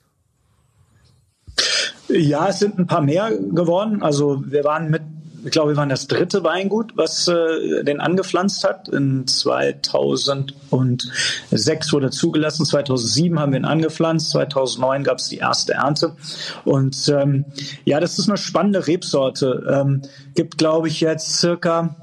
Ja, 2.08 2.48
es 2.48 2.60
sind 2.60 2.78
ein 2.78 2.86
paar 2.86 3.02
mehr 3.02 3.30
geworden. 3.30 4.02
Also 4.02 4.42
wir 4.46 4.64
waren 4.64 4.88
mit 4.90 5.02
ich 5.46 5.52
glaube, 5.52 5.72
wir 5.72 5.76
waren 5.76 5.88
das 5.88 6.08
dritte 6.08 6.42
Weingut, 6.42 6.96
was 6.96 7.28
äh, 7.28 7.84
den 7.84 8.00
angepflanzt 8.00 8.64
hat. 8.64 8.88
In 8.88 9.28
2006 9.28 11.92
wurde 11.92 12.10
zugelassen, 12.10 12.66
2007 12.66 13.38
haben 13.38 13.52
wir 13.52 13.60
ihn 13.60 13.64
angepflanzt, 13.64 14.32
2009 14.32 15.04
gab 15.04 15.18
es 15.18 15.28
die 15.28 15.36
erste 15.36 15.74
Ernte. 15.74 16.16
Und 16.64 17.08
ähm, 17.08 17.44
ja, 17.84 18.00
das 18.00 18.18
ist 18.18 18.28
eine 18.28 18.38
spannende 18.38 18.88
Rebsorte. 18.88 19.64
Ähm, 19.70 20.02
gibt, 20.34 20.58
glaube 20.58 20.88
ich, 20.88 21.00
jetzt 21.00 21.38
circa 21.38 21.94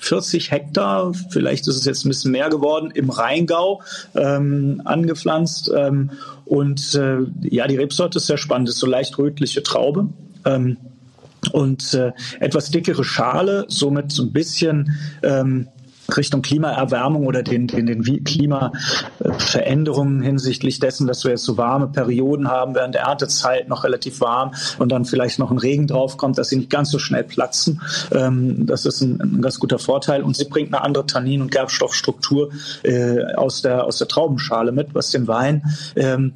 40 0.00 0.50
Hektar, 0.50 1.14
vielleicht 1.30 1.68
ist 1.68 1.76
es 1.76 1.86
jetzt 1.86 2.04
ein 2.04 2.10
bisschen 2.10 2.32
mehr 2.32 2.50
geworden, 2.50 2.90
im 2.90 3.08
Rheingau 3.08 3.80
ähm, 4.14 4.82
angepflanzt. 4.84 5.72
Ähm, 5.74 6.10
und 6.44 6.94
äh, 6.94 7.20
ja, 7.48 7.66
die 7.66 7.76
Rebsorte 7.76 8.18
ist 8.18 8.26
sehr 8.26 8.36
spannend, 8.36 8.68
ist 8.68 8.76
so 8.76 8.86
leicht 8.86 9.16
rötliche 9.16 9.62
Traube. 9.62 10.10
Ähm, 10.44 10.76
und 11.52 11.94
äh, 11.94 12.12
etwas 12.40 12.70
dickere 12.70 13.04
Schale, 13.04 13.64
somit 13.68 14.12
so 14.12 14.22
ein 14.22 14.32
bisschen 14.32 14.96
ähm, 15.22 15.68
Richtung 16.16 16.42
Klimaerwärmung 16.42 17.26
oder 17.26 17.42
den, 17.42 17.66
den, 17.66 17.86
den 17.86 18.04
Klimaveränderungen 18.24 20.22
hinsichtlich 20.22 20.78
dessen, 20.78 21.06
dass 21.06 21.24
wir 21.24 21.32
jetzt 21.32 21.44
so 21.44 21.56
warme 21.56 21.88
Perioden 21.88 22.48
haben, 22.48 22.74
während 22.74 22.94
der 22.94 23.02
Erntezeit 23.02 23.68
noch 23.68 23.84
relativ 23.84 24.20
warm 24.20 24.52
und 24.78 24.90
dann 24.90 25.04
vielleicht 25.04 25.38
noch 25.38 25.50
ein 25.50 25.58
Regen 25.58 25.86
draufkommt, 25.86 26.38
dass 26.38 26.48
sie 26.48 26.56
nicht 26.56 26.70
ganz 26.70 26.90
so 26.90 26.98
schnell 26.98 27.24
platzen. 27.24 27.82
Ähm, 28.12 28.66
das 28.66 28.86
ist 28.86 29.00
ein, 29.00 29.20
ein, 29.20 29.42
ganz 29.42 29.58
guter 29.60 29.78
Vorteil 29.78 30.22
und 30.22 30.36
sie 30.36 30.46
bringt 30.46 30.74
eine 30.74 30.82
andere 30.82 31.06
Tannin- 31.06 31.42
und 31.42 31.50
Gerbstoffstruktur 31.50 32.50
äh, 32.82 33.34
aus, 33.34 33.62
der, 33.62 33.84
aus 33.84 33.98
der 33.98 34.08
Traubenschale 34.08 34.72
mit, 34.72 34.94
was 34.94 35.10
den 35.10 35.28
Wein 35.28 35.62
ähm, 35.96 36.32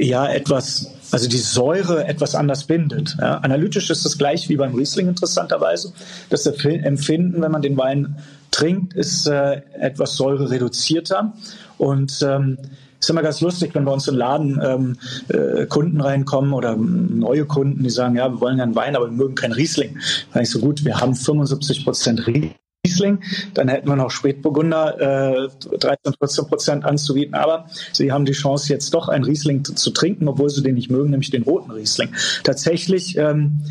ja 0.00 0.26
etwas, 0.26 0.93
also 1.10 1.28
die 1.28 1.38
Säure 1.38 2.06
etwas 2.06 2.34
anders 2.34 2.64
bindet. 2.64 3.16
Ja. 3.20 3.38
Analytisch 3.38 3.90
ist 3.90 4.04
das 4.04 4.18
gleich 4.18 4.48
wie 4.48 4.56
beim 4.56 4.74
Riesling 4.74 5.08
interessanterweise. 5.08 5.92
Das 6.30 6.46
Empfinden, 6.46 7.42
wenn 7.42 7.52
man 7.52 7.62
den 7.62 7.76
Wein 7.76 8.16
trinkt, 8.50 8.94
ist 8.94 9.26
äh, 9.26 9.62
etwas 9.78 10.16
säurereduzierter 10.16 11.32
und 11.78 12.24
ähm, 12.26 12.58
ist 13.00 13.10
immer 13.10 13.22
ganz 13.22 13.40
lustig, 13.40 13.74
wenn 13.74 13.84
bei 13.84 13.92
uns 13.92 14.08
im 14.08 14.16
Laden 14.16 14.60
ähm, 14.64 14.96
äh, 15.28 15.66
Kunden 15.66 16.00
reinkommen 16.00 16.52
oder 16.52 16.76
neue 16.76 17.44
Kunden, 17.44 17.82
die 17.82 17.90
sagen, 17.90 18.16
ja, 18.16 18.30
wir 18.30 18.40
wollen 18.40 18.58
ja 18.58 18.64
einen 18.64 18.76
Wein, 18.76 18.96
aber 18.96 19.06
wir 19.06 19.12
mögen 19.12 19.34
keinen 19.34 19.52
Riesling. 19.52 19.98
Da 20.32 20.40
ich 20.40 20.50
so 20.50 20.58
gut, 20.58 20.84
wir 20.84 21.00
haben 21.00 21.14
75 21.14 21.84
Prozent 21.84 22.26
Riesling 22.26 22.54
Riesling. 22.84 23.22
Dann 23.54 23.68
hätten 23.68 23.88
wir 23.88 23.96
noch 23.96 24.10
Spätburgunder 24.10 25.46
äh, 25.46 25.76
13, 25.78 26.14
14 26.18 26.46
Prozent 26.46 26.84
anzubieten. 26.84 27.34
Aber 27.34 27.66
sie 27.92 28.12
haben 28.12 28.24
die 28.24 28.32
Chance, 28.32 28.72
jetzt 28.72 28.92
doch 28.94 29.08
einen 29.08 29.24
Riesling 29.24 29.64
zu, 29.64 29.74
zu, 29.74 29.90
trinken, 29.90 30.28
obwohl 30.28 30.50
sie 30.50 30.62
den 30.62 30.74
nicht 30.74 30.90
mögen, 30.90 31.10
nämlich 31.10 31.30
den 31.30 31.42
roten 31.42 31.70
Riesling. 31.70 32.10
Tatsächlich 32.42 33.16
ähm, 33.16 33.62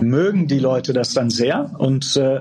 mögen 0.00 0.48
die 0.48 0.58
Leute 0.58 0.92
das 0.92 1.14
dann 1.14 1.30
sehr. 1.30 1.70
Und 1.78 2.16
äh, 2.16 2.40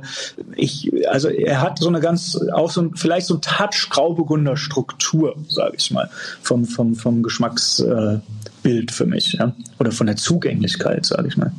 ich, 0.56 0.92
also 1.08 1.30
er 1.30 1.62
hat 1.62 1.80
so 1.80 1.88
eine 1.88 2.00
ganz, 2.00 2.40
auch 2.54 2.72
so 2.72 2.82
ein, 2.82 2.96
vielleicht 2.96 3.28
so 3.28 3.36
ein 3.36 3.42
Touch 3.42 3.90
Grauburgunder 3.90 4.58
Struktur, 4.58 5.36
sage 5.48 5.76
ich 5.78 5.92
mal, 5.92 6.10
vom, 6.42 6.66
vom, 6.66 6.96
vom 6.96 7.24
Geschmacks. 7.24 7.80
Äh, 7.80 8.20
Bild 8.64 8.92
für 8.92 9.06
mich, 9.06 9.34
ja? 9.34 9.54
oder 9.80 9.92
von 9.92 10.08
der 10.08 10.16
Zugänglichkeit, 10.16 11.06
sage 11.06 11.28
ich 11.28 11.38
mal. 11.38 11.52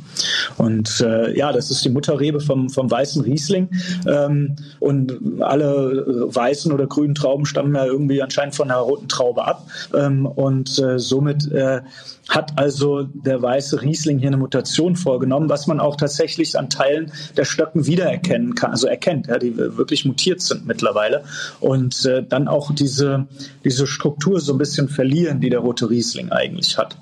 Und 0.57 1.01
äh, 1.01 1.37
ja, 1.37 1.51
das 1.51 1.71
ist 1.71 1.83
die 1.83 1.89
Mutterrebe 1.89 2.39
vom, 2.39 2.69
vom 2.69 2.89
weißen 2.89 3.21
Riesling. 3.23 3.69
Ähm, 4.07 4.55
und 4.79 5.41
alle 5.41 6.05
weißen 6.33 6.71
oder 6.71 6.87
grünen 6.87 7.15
Trauben 7.15 7.45
stammen 7.45 7.75
ja 7.75 7.85
irgendwie 7.85 8.21
anscheinend 8.21 8.55
von 8.55 8.69
der 8.69 8.77
roten 8.77 9.07
Traube 9.07 9.45
ab. 9.45 9.67
Ähm, 9.93 10.25
und 10.25 10.79
äh, 10.79 10.99
somit 10.99 11.51
äh, 11.51 11.81
hat 12.29 12.57
also 12.57 13.03
der 13.03 13.41
weiße 13.41 13.81
Riesling 13.81 14.19
hier 14.19 14.29
eine 14.29 14.37
Mutation 14.37 14.95
vorgenommen, 14.95 15.49
was 15.49 15.67
man 15.67 15.79
auch 15.79 15.97
tatsächlich 15.97 16.57
an 16.57 16.69
Teilen 16.69 17.11
der 17.35 17.45
Stöcken 17.45 17.85
wiedererkennen 17.85 18.55
kann, 18.55 18.71
also 18.71 18.87
erkennt, 18.87 19.27
ja, 19.27 19.37
die 19.37 19.57
wirklich 19.57 20.05
mutiert 20.05 20.41
sind 20.41 20.65
mittlerweile 20.65 21.23
und 21.59 22.05
äh, 22.05 22.23
dann 22.23 22.47
auch 22.47 22.73
diese, 22.73 23.27
diese 23.65 23.87
Struktur 23.87 24.39
so 24.39 24.53
ein 24.53 24.57
bisschen 24.57 24.87
verlieren, 24.87 25.41
die 25.41 25.49
der 25.49 25.59
rote 25.59 25.89
Riesling 25.89 26.31
eigentlich 26.31 26.77
hat. 26.77 26.92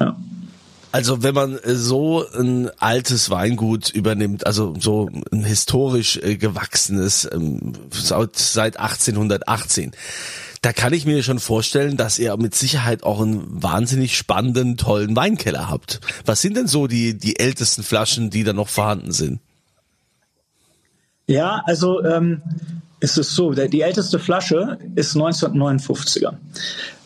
Ja. 0.00 0.16
Also 0.90 1.22
wenn 1.22 1.34
man 1.34 1.58
äh, 1.58 1.74
so 1.74 2.24
ein 2.30 2.70
altes 2.78 3.30
Weingut 3.30 3.90
übernimmt, 3.90 4.46
also 4.46 4.74
so 4.78 5.10
ein 5.32 5.44
historisch 5.44 6.16
äh, 6.16 6.36
gewachsenes 6.36 7.28
ähm, 7.30 7.72
seit 7.90 8.78
1818, 8.78 9.92
da 10.62 10.72
kann 10.72 10.92
ich 10.92 11.06
mir 11.06 11.22
schon 11.22 11.38
vorstellen, 11.38 11.96
dass 11.96 12.18
ihr 12.18 12.36
mit 12.36 12.54
Sicherheit 12.54 13.04
auch 13.04 13.20
einen 13.20 13.62
wahnsinnig 13.62 14.16
spannenden, 14.16 14.76
tollen 14.76 15.14
Weinkeller 15.14 15.68
habt. 15.70 16.00
Was 16.24 16.40
sind 16.40 16.56
denn 16.56 16.66
so 16.66 16.86
die, 16.86 17.16
die 17.16 17.38
ältesten 17.38 17.82
Flaschen, 17.82 18.30
die 18.30 18.42
da 18.42 18.52
noch 18.52 18.68
vorhanden 18.68 19.12
sind? 19.12 19.40
Ja, 21.26 21.62
also 21.66 22.02
ähm, 22.02 22.42
ist 23.00 23.16
es 23.16 23.34
so, 23.34 23.52
die 23.52 23.80
älteste 23.80 24.18
Flasche 24.18 24.78
ist 24.96 25.16
1959er. 25.16 26.32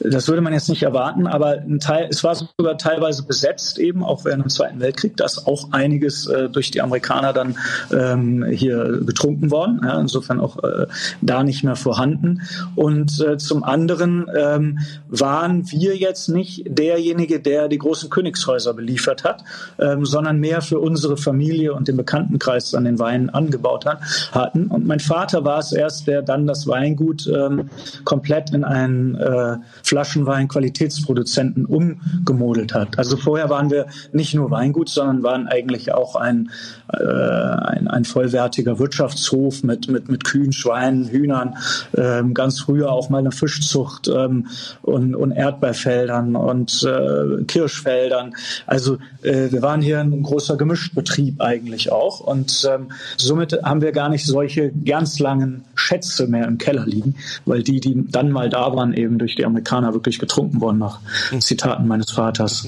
Das 0.00 0.26
würde 0.28 0.40
man 0.40 0.52
jetzt 0.52 0.68
nicht 0.68 0.82
erwarten, 0.82 1.26
aber 1.26 1.58
ein 1.58 1.78
Teil, 1.78 2.08
es 2.10 2.24
war 2.24 2.34
sogar 2.34 2.78
teilweise 2.78 3.24
besetzt 3.24 3.78
eben, 3.78 4.02
auch 4.02 4.24
während 4.24 4.44
dem 4.44 4.50
Zweiten 4.50 4.80
Weltkrieg. 4.80 5.16
Da 5.16 5.24
ist 5.24 5.46
auch 5.46 5.72
einiges 5.72 6.26
äh, 6.26 6.48
durch 6.48 6.70
die 6.70 6.80
Amerikaner 6.80 7.32
dann 7.32 7.56
ähm, 7.92 8.44
hier 8.44 9.00
getrunken 9.04 9.50
worden. 9.50 9.80
Ja, 9.84 10.00
insofern 10.00 10.40
auch 10.40 10.62
äh, 10.64 10.86
da 11.20 11.44
nicht 11.44 11.62
mehr 11.62 11.76
vorhanden. 11.76 12.42
Und 12.74 13.20
äh, 13.20 13.36
zum 13.36 13.62
anderen 13.62 14.26
ähm, 14.34 14.78
waren 15.08 15.70
wir 15.70 15.96
jetzt 15.96 16.28
nicht 16.28 16.64
derjenige, 16.66 17.40
der 17.40 17.68
die 17.68 17.78
großen 17.78 18.10
Königshäuser 18.10 18.74
beliefert 18.74 19.24
hat, 19.24 19.44
ähm, 19.78 20.04
sondern 20.04 20.38
mehr 20.38 20.62
für 20.62 20.80
unsere 20.80 21.16
Familie 21.16 21.74
und 21.74 21.88
den 21.88 21.96
Bekanntenkreis 21.96 22.74
an 22.74 22.84
den 22.84 22.98
Weinen 22.98 23.30
angebaut 23.30 23.86
hat, 23.86 24.00
hatten. 24.32 24.66
Und 24.66 24.86
mein 24.86 25.00
Vater 25.00 25.44
war 25.44 25.58
es 25.58 25.72
erst, 25.82 26.06
der 26.06 26.22
dann 26.22 26.46
das 26.46 26.66
Weingut 26.66 27.26
ähm, 27.26 27.68
komplett 28.04 28.50
in 28.54 28.64
einen 28.64 29.16
äh, 29.16 29.56
Flaschenwein-Qualitätsproduzenten 29.82 31.66
umgemodelt 31.66 32.72
hat. 32.74 32.98
Also 32.98 33.16
vorher 33.16 33.50
waren 33.50 33.70
wir 33.70 33.86
nicht 34.12 34.34
nur 34.34 34.50
Weingut, 34.50 34.88
sondern 34.88 35.22
waren 35.22 35.48
eigentlich 35.48 35.92
auch 35.92 36.14
ein, 36.16 36.50
äh, 36.92 36.96
ein, 36.96 37.88
ein 37.88 38.04
vollwertiger 38.04 38.78
Wirtschaftshof 38.78 39.64
mit, 39.64 39.88
mit, 39.88 40.08
mit 40.08 40.24
Kühen, 40.24 40.52
Schweinen, 40.52 41.08
Hühnern, 41.08 41.56
ähm, 41.96 42.32
ganz 42.32 42.60
früher 42.60 42.92
auch 42.92 43.10
mal 43.10 43.18
eine 43.18 43.32
Fischzucht 43.32 44.08
ähm, 44.08 44.46
und, 44.82 45.14
und 45.16 45.32
Erdbeerfeldern 45.32 46.36
und 46.36 46.84
äh, 46.84 47.44
Kirschfeldern. 47.44 48.34
Also 48.66 48.98
äh, 49.22 49.50
wir 49.50 49.62
waren 49.62 49.82
hier 49.82 50.00
ein 50.00 50.22
großer 50.22 50.56
Gemischtbetrieb 50.56 51.40
eigentlich 51.40 51.90
auch 51.90 52.20
und 52.20 52.68
ähm, 52.72 52.92
somit 53.16 53.58
haben 53.64 53.80
wir 53.80 53.92
gar 53.92 54.08
nicht 54.08 54.26
solche 54.26 54.70
ganz 54.84 55.18
langen 55.18 55.64
Schätze 55.82 56.26
mehr 56.26 56.46
im 56.46 56.58
Keller 56.58 56.86
liegen, 56.86 57.16
weil 57.44 57.62
die, 57.62 57.80
die 57.80 58.04
dann 58.08 58.30
mal 58.30 58.48
da 58.48 58.74
waren, 58.74 58.94
eben 58.94 59.18
durch 59.18 59.34
die 59.34 59.44
Amerikaner 59.44 59.92
wirklich 59.92 60.18
getrunken 60.18 60.60
worden, 60.60 60.78
nach 60.78 61.00
Zitaten 61.40 61.86
meines 61.86 62.10
Vaters. 62.10 62.66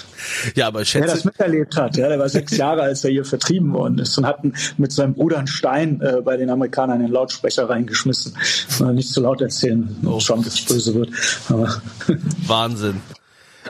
ja, 0.54 0.68
aber 0.68 0.84
schätze... 0.84 1.06
Der 1.06 1.14
das 1.14 1.24
miterlebt 1.24 1.76
hat, 1.76 1.96
ja, 1.96 2.08
der 2.08 2.18
war 2.18 2.28
sechs 2.28 2.56
Jahre, 2.56 2.82
als 2.82 3.04
er 3.04 3.10
hier 3.10 3.24
vertrieben 3.24 3.72
worden 3.72 3.98
ist 3.98 4.16
und 4.18 4.26
hat 4.26 4.40
mit 4.76 4.92
seinem 4.92 5.14
Bruder 5.14 5.38
einen 5.38 5.46
Stein 5.46 6.00
äh, 6.00 6.20
bei 6.22 6.36
den 6.36 6.50
Amerikanern 6.50 7.00
in 7.00 7.06
den 7.06 7.12
Lautsprecher 7.12 7.68
reingeschmissen. 7.68 8.34
Äh, 8.80 8.92
nicht 8.92 9.10
zu 9.10 9.20
laut 9.20 9.40
erzählen, 9.40 9.96
oh. 10.04 10.20
schon, 10.20 10.42
dass 10.42 10.54
es 10.54 10.64
böse 10.64 10.94
wird. 10.94 11.10
Aber 11.48 11.80
Wahnsinn. 12.46 13.00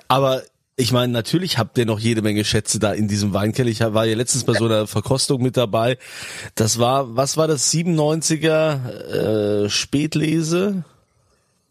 Aber 0.08 0.42
ich 0.80 0.92
meine, 0.92 1.12
natürlich 1.12 1.58
habt 1.58 1.78
ihr 1.78 1.86
noch 1.86 2.00
jede 2.00 2.22
Menge 2.22 2.44
Schätze 2.44 2.78
da 2.78 2.92
in 2.92 3.06
diesem 3.06 3.32
Weinkeller. 3.34 3.68
Ich 3.68 3.80
war 3.80 4.06
ja 4.06 4.16
letztens 4.16 4.44
bei 4.44 4.54
so 4.54 4.64
einer 4.64 4.86
Verkostung 4.86 5.42
mit 5.42 5.56
dabei. 5.56 5.98
Das 6.54 6.78
war, 6.78 7.16
was 7.16 7.36
war 7.36 7.46
das, 7.46 7.72
97er 7.72 9.64
äh, 9.64 9.68
Spätlese? 9.68 10.84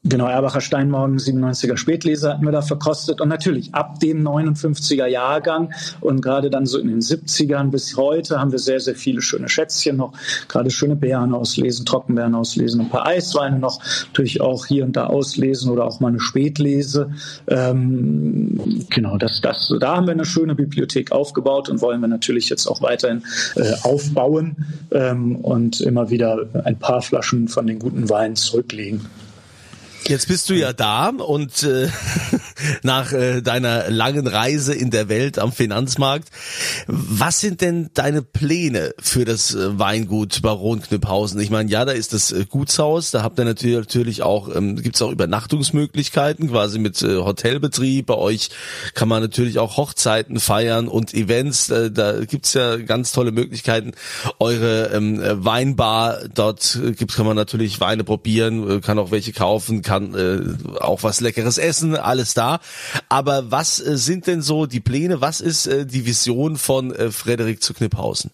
Genau, 0.10 0.28
Erbacher 0.28 0.60
Steinmorgen, 0.60 1.20
97er 1.20 1.78
Spätlese 1.78 2.30
hatten 2.32 2.44
wir 2.44 2.52
da 2.52 2.64
verkostet. 2.64 3.22
Und 3.22 3.30
natürlich 3.30 3.76
ab 3.76 4.00
dem 4.00 4.28
59er 4.28 5.06
Jahrgang 5.06 5.72
und 6.02 6.22
gerade 6.22 6.50
dann 6.50 6.66
so 6.66 6.80
in 6.80 6.88
den 6.88 7.02
70ern 7.02 7.70
bis 7.70 7.96
heute 7.96 8.40
haben 8.40 8.52
wir 8.52 8.58
sehr, 8.58 8.80
sehr 8.80 8.96
viele 8.96 9.22
schöne 9.22 9.50
Schätzchen 9.50 9.98
noch. 9.98 10.14
Gerade 10.48 10.72
schöne 10.72 10.96
Beeren 10.96 11.36
auslesen, 11.36 11.86
Trockenbeeren 11.86 12.34
auslesen, 12.34 12.82
ein 12.82 12.90
paar 12.90 13.06
Eisweine 13.06 13.60
noch 13.60 13.82
natürlich 14.08 14.42
auch 14.42 14.66
hier 14.66 14.84
und 14.84 14.96
da 14.96 15.06
auslesen 15.06 15.70
oder 15.70 15.86
auch 15.86 16.00
mal 16.00 16.08
eine 16.08 16.20
Spätlese. 16.20 17.12
Ähm, 17.48 18.86
genau, 18.90 19.18
das, 19.18 19.42
das, 19.42 19.72
da 19.80 19.96
haben 19.96 20.08
wir 20.08 20.14
eine 20.14 20.26
schöne 20.26 20.56
Bibliothek 20.56 21.12
aufgebaut 21.12 21.70
und 21.70 21.82
wollen 21.82 22.02
wir 22.02 22.08
natürlich 22.08 22.50
jetzt 22.50 22.66
auch 22.66 22.82
weiterhin 22.82 23.22
äh, 23.56 23.74
aufbauen 23.84 24.66
ähm, 24.90 25.36
und 25.36 25.82
immer 25.82 26.10
wieder 26.10 26.48
ein 26.64 26.80
paar 26.80 27.04
Flaschen 27.04 27.48
von 27.48 27.68
den 27.68 27.78
guten 27.78 28.10
Weinen 28.10 28.36
zurücklegen. 28.36 29.02
Jetzt 30.10 30.28
bist 30.28 30.50
du 30.50 30.56
ja 30.56 30.74
da 30.74 31.10
und 31.10 31.62
äh, 31.62 31.88
nach 32.82 33.14
äh, 33.14 33.42
deiner 33.42 33.92
langen 33.92 34.26
Reise 34.26 34.74
in 34.74 34.90
der 34.90 35.08
Welt 35.08 35.38
am 35.38 35.52
Finanzmarkt, 35.52 36.30
was 36.88 37.40
sind 37.40 37.62
denn 37.62 37.92
deine 37.94 38.24
Pläne 38.24 38.96
für 38.98 39.24
das 39.24 39.54
äh, 39.54 39.78
Weingut 39.78 40.42
Baron 40.42 40.82
Knüpphausen? 40.82 41.40
Ich 41.40 41.52
meine, 41.52 41.70
ja, 41.70 41.86
da 41.86 41.92
ist 41.92 42.14
das 42.14 42.32
äh, 42.32 42.48
Gutshaus, 42.50 43.12
da 43.12 43.22
habt 43.22 43.38
ihr 43.38 43.46
natürlich 43.46 44.24
auch, 44.24 44.56
ähm, 44.56 44.78
gibt 44.78 44.96
es 44.96 45.02
auch 45.04 45.12
Übernachtungsmöglichkeiten, 45.12 46.50
quasi 46.50 46.80
mit 46.80 47.04
äh, 47.04 47.18
Hotelbetrieb. 47.18 48.08
Bei 48.08 48.16
euch 48.16 48.50
kann 48.96 49.10
man 49.10 49.22
natürlich 49.22 49.60
auch 49.60 49.78
Hochzeiten 49.78 50.40
feiern 50.40 50.88
und 50.88 51.14
Events. 51.14 51.70
Äh, 51.70 51.92
da 51.92 52.26
gibt's 52.26 52.56
ja 52.56 52.78
ganz 52.78 53.12
tolle 53.12 53.32
Möglichkeiten. 53.32 53.92
Eure 54.40 54.88
ähm, 54.88 55.22
Weinbar, 55.22 56.22
dort 56.34 56.80
äh, 56.84 56.94
gibt, 56.94 57.14
kann 57.14 57.28
man 57.28 57.36
natürlich 57.36 57.80
Weine 57.80 58.04
probieren, 58.04 58.82
kann 58.82 58.98
auch 58.98 59.12
welche 59.12 59.34
kaufen, 59.34 59.84
kann 59.84 59.99
kann 60.00 60.16
äh, 60.16 60.80
auch 60.80 61.04
was 61.04 61.22
Leckeres 61.22 61.58
essen, 61.58 61.96
alles 61.96 62.34
da. 62.34 62.60
Aber 63.10 63.52
was 63.52 63.80
äh, 63.80 63.98
sind 63.98 64.28
denn 64.28 64.42
so 64.42 64.66
die 64.66 64.80
Pläne? 64.80 65.22
Was 65.22 65.42
ist 65.42 65.68
äh, 65.68 65.86
die 65.86 66.06
Vision 66.06 66.58
von 66.58 66.94
äh, 66.94 67.12
Frederik 67.12 67.62
zu 67.62 67.74
Kniphausen? 67.74 68.32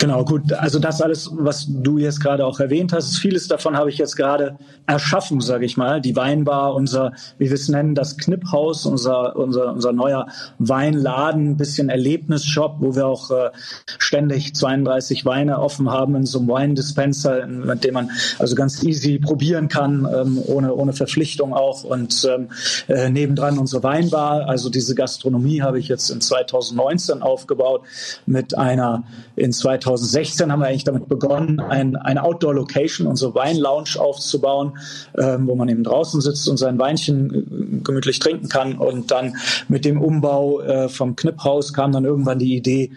Genau, 0.00 0.24
gut. 0.24 0.54
Also 0.54 0.78
das 0.78 1.02
alles, 1.02 1.28
was 1.30 1.66
du 1.68 1.98
jetzt 1.98 2.20
gerade 2.20 2.46
auch 2.46 2.58
erwähnt 2.58 2.94
hast, 2.94 3.18
vieles 3.18 3.48
davon 3.48 3.76
habe 3.76 3.90
ich 3.90 3.98
jetzt 3.98 4.16
gerade 4.16 4.56
erschaffen, 4.86 5.42
sage 5.42 5.66
ich 5.66 5.76
mal. 5.76 6.00
Die 6.00 6.16
Weinbar, 6.16 6.74
unser, 6.74 7.12
wie 7.36 7.50
wir 7.50 7.54
es 7.54 7.68
nennen, 7.68 7.94
das 7.94 8.16
Knipphaus, 8.16 8.86
unser, 8.86 9.36
unser, 9.36 9.74
unser 9.74 9.92
neuer 9.92 10.26
Weinladen, 10.58 11.58
bisschen 11.58 11.90
Erlebnisshop, 11.90 12.76
wo 12.78 12.94
wir 12.96 13.06
auch 13.06 13.30
äh, 13.30 13.50
ständig 13.98 14.54
32 14.54 15.26
Weine 15.26 15.58
offen 15.60 15.90
haben 15.90 16.14
in 16.14 16.24
so 16.24 16.38
einem 16.38 16.48
Wine-Dispenser, 16.48 17.46
mit 17.46 17.84
dem 17.84 17.92
man 17.92 18.10
also 18.38 18.54
ganz 18.54 18.82
easy 18.82 19.18
probieren 19.18 19.68
kann, 19.68 20.08
ähm, 20.10 20.42
ohne, 20.46 20.74
ohne 20.74 20.94
Verpflichtung 20.94 21.52
auch. 21.52 21.84
Und 21.84 22.26
ähm, 22.26 22.48
äh, 22.88 23.10
nebendran 23.10 23.58
unsere 23.58 23.82
Weinbar, 23.82 24.48
also 24.48 24.70
diese 24.70 24.94
Gastronomie 24.94 25.60
habe 25.60 25.78
ich 25.78 25.88
jetzt 25.88 26.08
in 26.08 26.22
2019 26.22 27.20
aufgebaut 27.20 27.82
mit 28.24 28.56
einer 28.56 29.04
in 29.36 29.52
2000 29.52 29.89
2016 29.96 30.52
haben 30.52 30.60
wir 30.60 30.68
eigentlich 30.68 30.84
damit 30.84 31.08
begonnen, 31.08 31.60
ein, 31.60 31.96
eine 31.96 32.22
Outdoor-Location, 32.22 33.06
unsere 33.06 33.34
Wein-Lounge 33.34 33.96
aufzubauen, 33.98 34.78
ähm, 35.18 35.46
wo 35.46 35.54
man 35.56 35.68
eben 35.68 35.82
draußen 35.82 36.20
sitzt 36.20 36.48
und 36.48 36.58
sein 36.58 36.78
Weinchen 36.78 37.80
äh, 37.80 37.82
gemütlich 37.82 38.18
trinken 38.18 38.48
kann. 38.48 38.74
Und 38.74 39.10
dann 39.10 39.36
mit 39.68 39.84
dem 39.84 40.00
Umbau 40.00 40.60
äh, 40.60 40.88
vom 40.88 41.16
Knipphaus 41.16 41.72
kam 41.72 41.92
dann 41.92 42.04
irgendwann 42.04 42.38
die 42.38 42.56
Idee, 42.56 42.92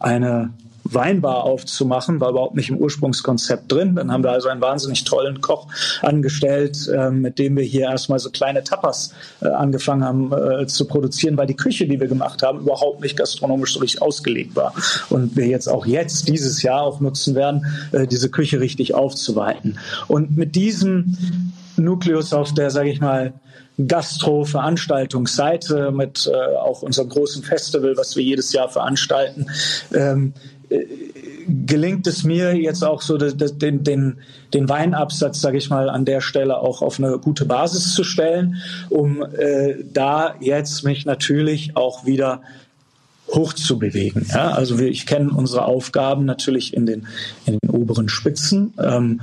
eine 0.00 0.52
Weinbar 0.94 1.44
aufzumachen, 1.44 2.20
war 2.20 2.30
überhaupt 2.30 2.54
nicht 2.54 2.70
im 2.70 2.76
Ursprungskonzept 2.76 3.70
drin. 3.70 3.96
Dann 3.96 4.12
haben 4.12 4.24
wir 4.24 4.32
also 4.32 4.48
einen 4.48 4.60
wahnsinnig 4.60 5.04
tollen 5.04 5.40
Koch 5.40 5.68
angestellt, 6.02 6.88
äh, 6.88 7.10
mit 7.10 7.38
dem 7.38 7.56
wir 7.56 7.64
hier 7.64 7.82
erstmal 7.82 8.18
so 8.18 8.30
kleine 8.30 8.64
Tapas 8.64 9.12
äh, 9.40 9.48
angefangen 9.48 10.04
haben 10.04 10.32
äh, 10.32 10.66
zu 10.66 10.86
produzieren, 10.86 11.36
weil 11.36 11.46
die 11.46 11.56
Küche, 11.56 11.86
die 11.86 12.00
wir 12.00 12.08
gemacht 12.08 12.42
haben, 12.42 12.60
überhaupt 12.60 13.02
nicht 13.02 13.16
gastronomisch 13.16 13.74
so 13.74 13.80
richtig 13.80 14.02
ausgelegt 14.02 14.56
war. 14.56 14.74
Und 15.10 15.36
wir 15.36 15.46
jetzt 15.46 15.68
auch 15.68 15.86
jetzt 15.86 16.28
dieses 16.28 16.62
Jahr 16.62 16.82
auch 16.82 17.00
nutzen 17.00 17.34
werden, 17.34 17.66
äh, 17.92 18.06
diese 18.06 18.30
Küche 18.30 18.60
richtig 18.60 18.94
aufzuweiten. 18.94 19.78
Und 20.08 20.36
mit 20.36 20.56
diesem 20.56 21.16
Nukleus 21.76 22.32
auf 22.32 22.52
der, 22.54 22.70
sage 22.70 22.90
ich 22.90 23.00
mal, 23.00 23.32
Gastro-Veranstaltungsseite 23.86 25.92
mit 25.92 26.30
äh, 26.30 26.56
auch 26.56 26.82
unserem 26.82 27.08
großen 27.08 27.42
Festival, 27.42 27.96
was 27.96 28.14
wir 28.16 28.22
jedes 28.22 28.52
Jahr 28.52 28.68
veranstalten, 28.68 29.46
ähm, 29.94 30.34
gelingt 31.66 32.06
es 32.06 32.24
mir 32.24 32.54
jetzt 32.54 32.84
auch 32.84 33.02
so 33.02 33.18
den, 33.18 33.84
den, 33.84 34.18
den 34.54 34.68
Weinabsatz, 34.68 35.40
sage 35.40 35.58
ich 35.58 35.70
mal, 35.70 35.88
an 35.88 36.04
der 36.04 36.20
Stelle 36.20 36.58
auch 36.58 36.82
auf 36.82 36.98
eine 36.98 37.18
gute 37.18 37.44
Basis 37.44 37.94
zu 37.94 38.04
stellen, 38.04 38.56
um 38.90 39.22
äh, 39.22 39.76
da 39.92 40.34
jetzt 40.40 40.84
mich 40.84 41.04
natürlich 41.04 41.76
auch 41.76 42.06
wieder 42.06 42.42
hochzubewegen. 43.32 44.26
Ja, 44.28 44.50
also 44.50 44.78
wir, 44.78 44.88
ich 44.88 45.06
kenne 45.06 45.30
unsere 45.30 45.64
Aufgaben 45.64 46.24
natürlich 46.24 46.74
in 46.74 46.86
den, 46.86 47.06
in 47.46 47.58
den 47.58 47.70
oberen 47.70 48.08
Spitzen. 48.08 48.74
Ähm, 48.78 49.20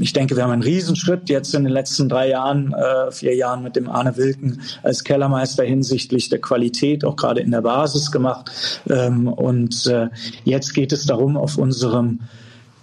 ich 0.00 0.12
denke, 0.12 0.36
wir 0.36 0.42
haben 0.42 0.50
einen 0.50 0.62
Riesenschritt 0.62 1.28
jetzt 1.28 1.54
in 1.54 1.64
den 1.64 1.72
letzten 1.72 2.08
drei 2.08 2.28
Jahren, 2.28 2.72
äh, 2.72 3.10
vier 3.12 3.34
Jahren 3.34 3.62
mit 3.62 3.76
dem 3.76 3.88
Arne 3.88 4.16
Wilken 4.16 4.60
als 4.82 5.04
Kellermeister 5.04 5.64
hinsichtlich 5.64 6.28
der 6.28 6.40
Qualität, 6.40 7.04
auch 7.04 7.16
gerade 7.16 7.40
in 7.40 7.50
der 7.50 7.62
Basis 7.62 8.10
gemacht. 8.10 8.50
Ähm, 8.88 9.28
und 9.28 9.86
äh, 9.86 10.08
jetzt 10.44 10.74
geht 10.74 10.92
es 10.92 11.06
darum, 11.06 11.36
auf 11.36 11.56
unserem 11.56 12.20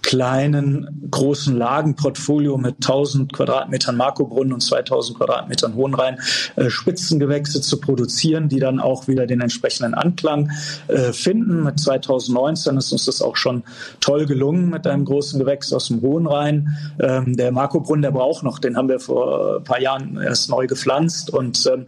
kleinen, 0.04 1.08
großen 1.10 1.56
Lagenportfolio 1.56 2.58
mit 2.58 2.76
1000 2.76 3.32
Quadratmetern 3.32 3.96
Markobrunnen 3.96 4.52
und 4.52 4.60
2000 4.60 5.18
Quadratmetern 5.18 5.74
Hohenrhein 5.74 6.18
äh, 6.56 6.68
Spitzengewächse 6.68 7.62
zu 7.62 7.80
produzieren, 7.80 8.50
die 8.50 8.60
dann 8.60 8.80
auch 8.80 9.08
wieder 9.08 9.26
den 9.26 9.40
entsprechenden 9.40 9.94
Anklang 9.94 10.50
äh, 10.88 11.12
finden. 11.12 11.64
Mit 11.64 11.80
2019 11.80 12.76
ist 12.76 12.92
uns 12.92 13.06
das 13.06 13.22
auch 13.22 13.36
schon 13.36 13.64
toll 14.00 14.26
gelungen 14.26 14.68
mit 14.68 14.86
einem 14.86 15.06
großen 15.06 15.40
Gewächs 15.40 15.72
aus 15.72 15.88
dem 15.88 16.02
Hohenrhein. 16.02 16.76
Ähm, 17.00 17.36
der 17.36 17.50
Markobrunnen, 17.50 18.02
der 18.02 18.12
braucht 18.12 18.44
noch, 18.44 18.58
den 18.58 18.76
haben 18.76 18.90
wir 18.90 19.00
vor 19.00 19.56
ein 19.56 19.64
paar 19.64 19.80
Jahren 19.80 20.18
erst 20.22 20.50
neu 20.50 20.66
gepflanzt 20.66 21.30
und 21.30 21.66
ähm, 21.72 21.86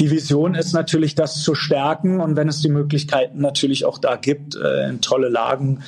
die 0.00 0.10
Vision 0.10 0.54
ist 0.54 0.74
natürlich, 0.74 1.14
das 1.14 1.42
zu 1.42 1.54
stärken 1.54 2.20
und 2.20 2.36
wenn 2.36 2.48
es 2.48 2.60
die 2.60 2.68
Möglichkeiten 2.68 3.40
natürlich 3.40 3.86
auch 3.86 3.96
da 3.96 4.16
gibt, 4.16 4.54
äh, 4.54 4.90
in 4.90 5.00
tolle 5.00 5.30
Lagen 5.30 5.82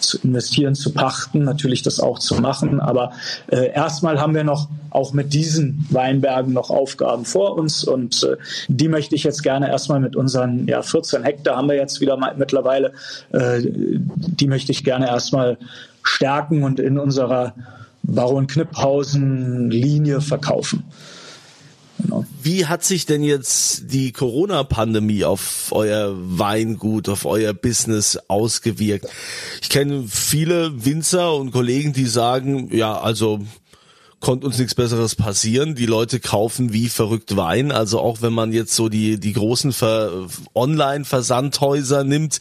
zu 0.00 0.18
investieren, 0.18 0.74
zu 0.74 0.92
pachten, 0.92 1.44
natürlich 1.44 1.82
das 1.82 2.00
auch 2.00 2.18
zu 2.18 2.36
machen. 2.36 2.80
Aber 2.80 3.12
äh, 3.48 3.72
erstmal 3.72 4.20
haben 4.20 4.34
wir 4.34 4.44
noch 4.44 4.68
auch 4.90 5.12
mit 5.12 5.32
diesen 5.32 5.86
Weinbergen 5.90 6.52
noch 6.52 6.70
Aufgaben 6.70 7.24
vor 7.24 7.56
uns 7.56 7.84
und 7.84 8.24
äh, 8.24 8.36
die 8.68 8.88
möchte 8.88 9.14
ich 9.14 9.24
jetzt 9.24 9.42
gerne 9.42 9.68
erstmal 9.68 10.00
mit 10.00 10.16
unseren 10.16 10.66
ja, 10.66 10.82
14 10.82 11.22
Hektar 11.22 11.56
haben 11.56 11.68
wir 11.68 11.76
jetzt 11.76 12.00
wieder 12.00 12.18
mittlerweile, 12.36 12.92
äh, 13.32 13.60
die 13.62 14.46
möchte 14.46 14.72
ich 14.72 14.84
gerne 14.84 15.06
erstmal 15.06 15.58
stärken 16.02 16.64
und 16.64 16.80
in 16.80 16.98
unserer 16.98 17.54
Baron 18.02 18.46
Knipphausen 18.46 19.70
Linie 19.70 20.20
verkaufen. 20.20 20.84
Genau. 22.02 22.24
Wie 22.42 22.66
hat 22.66 22.84
sich 22.84 23.06
denn 23.06 23.22
jetzt 23.22 23.92
die 23.92 24.12
Corona-Pandemie 24.12 25.24
auf 25.24 25.68
euer 25.72 26.14
Weingut, 26.16 27.08
auf 27.08 27.26
euer 27.26 27.52
Business 27.52 28.18
ausgewirkt? 28.28 29.06
Ich 29.62 29.68
kenne 29.68 30.04
viele 30.08 30.84
Winzer 30.84 31.34
und 31.34 31.50
Kollegen, 31.50 31.92
die 31.92 32.06
sagen, 32.06 32.74
ja, 32.74 32.98
also 32.98 33.40
konnte 34.20 34.46
uns 34.46 34.58
nichts 34.58 34.74
Besseres 34.74 35.14
passieren. 35.14 35.74
Die 35.74 35.86
Leute 35.86 36.20
kaufen 36.20 36.72
wie 36.72 36.88
verrückt 36.88 37.36
Wein. 37.36 37.72
Also 37.72 38.00
auch 38.00 38.20
wenn 38.20 38.34
man 38.34 38.52
jetzt 38.52 38.74
so 38.74 38.88
die, 38.88 39.18
die 39.18 39.32
großen 39.32 39.72
Ver 39.72 40.26
Online-Versandhäuser 40.54 42.04
nimmt, 42.04 42.40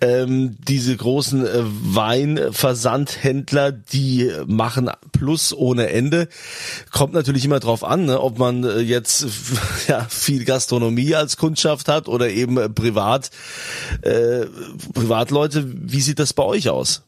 ähm, 0.00 0.56
diese 0.68 0.94
großen 0.94 1.46
äh, 1.46 1.62
Weinversandhändler, 1.64 3.72
die 3.72 4.30
machen 4.46 4.90
Plus 5.12 5.54
ohne 5.54 5.88
Ende. 5.88 6.28
Kommt 6.92 7.14
natürlich 7.14 7.44
immer 7.44 7.60
drauf 7.60 7.82
an, 7.82 8.04
ne, 8.04 8.20
ob 8.20 8.38
man 8.38 8.64
äh, 8.64 8.80
jetzt 8.80 9.26
ja, 9.88 10.06
viel 10.08 10.44
Gastronomie 10.44 11.14
als 11.14 11.38
Kundschaft 11.38 11.88
hat 11.88 12.08
oder 12.08 12.28
eben 12.28 12.58
äh, 12.58 12.68
privat, 12.68 13.30
äh, 14.02 14.46
Privatleute. 14.92 15.64
Wie 15.66 16.00
sieht 16.00 16.18
das 16.18 16.34
bei 16.34 16.42
euch 16.42 16.68
aus? 16.68 17.02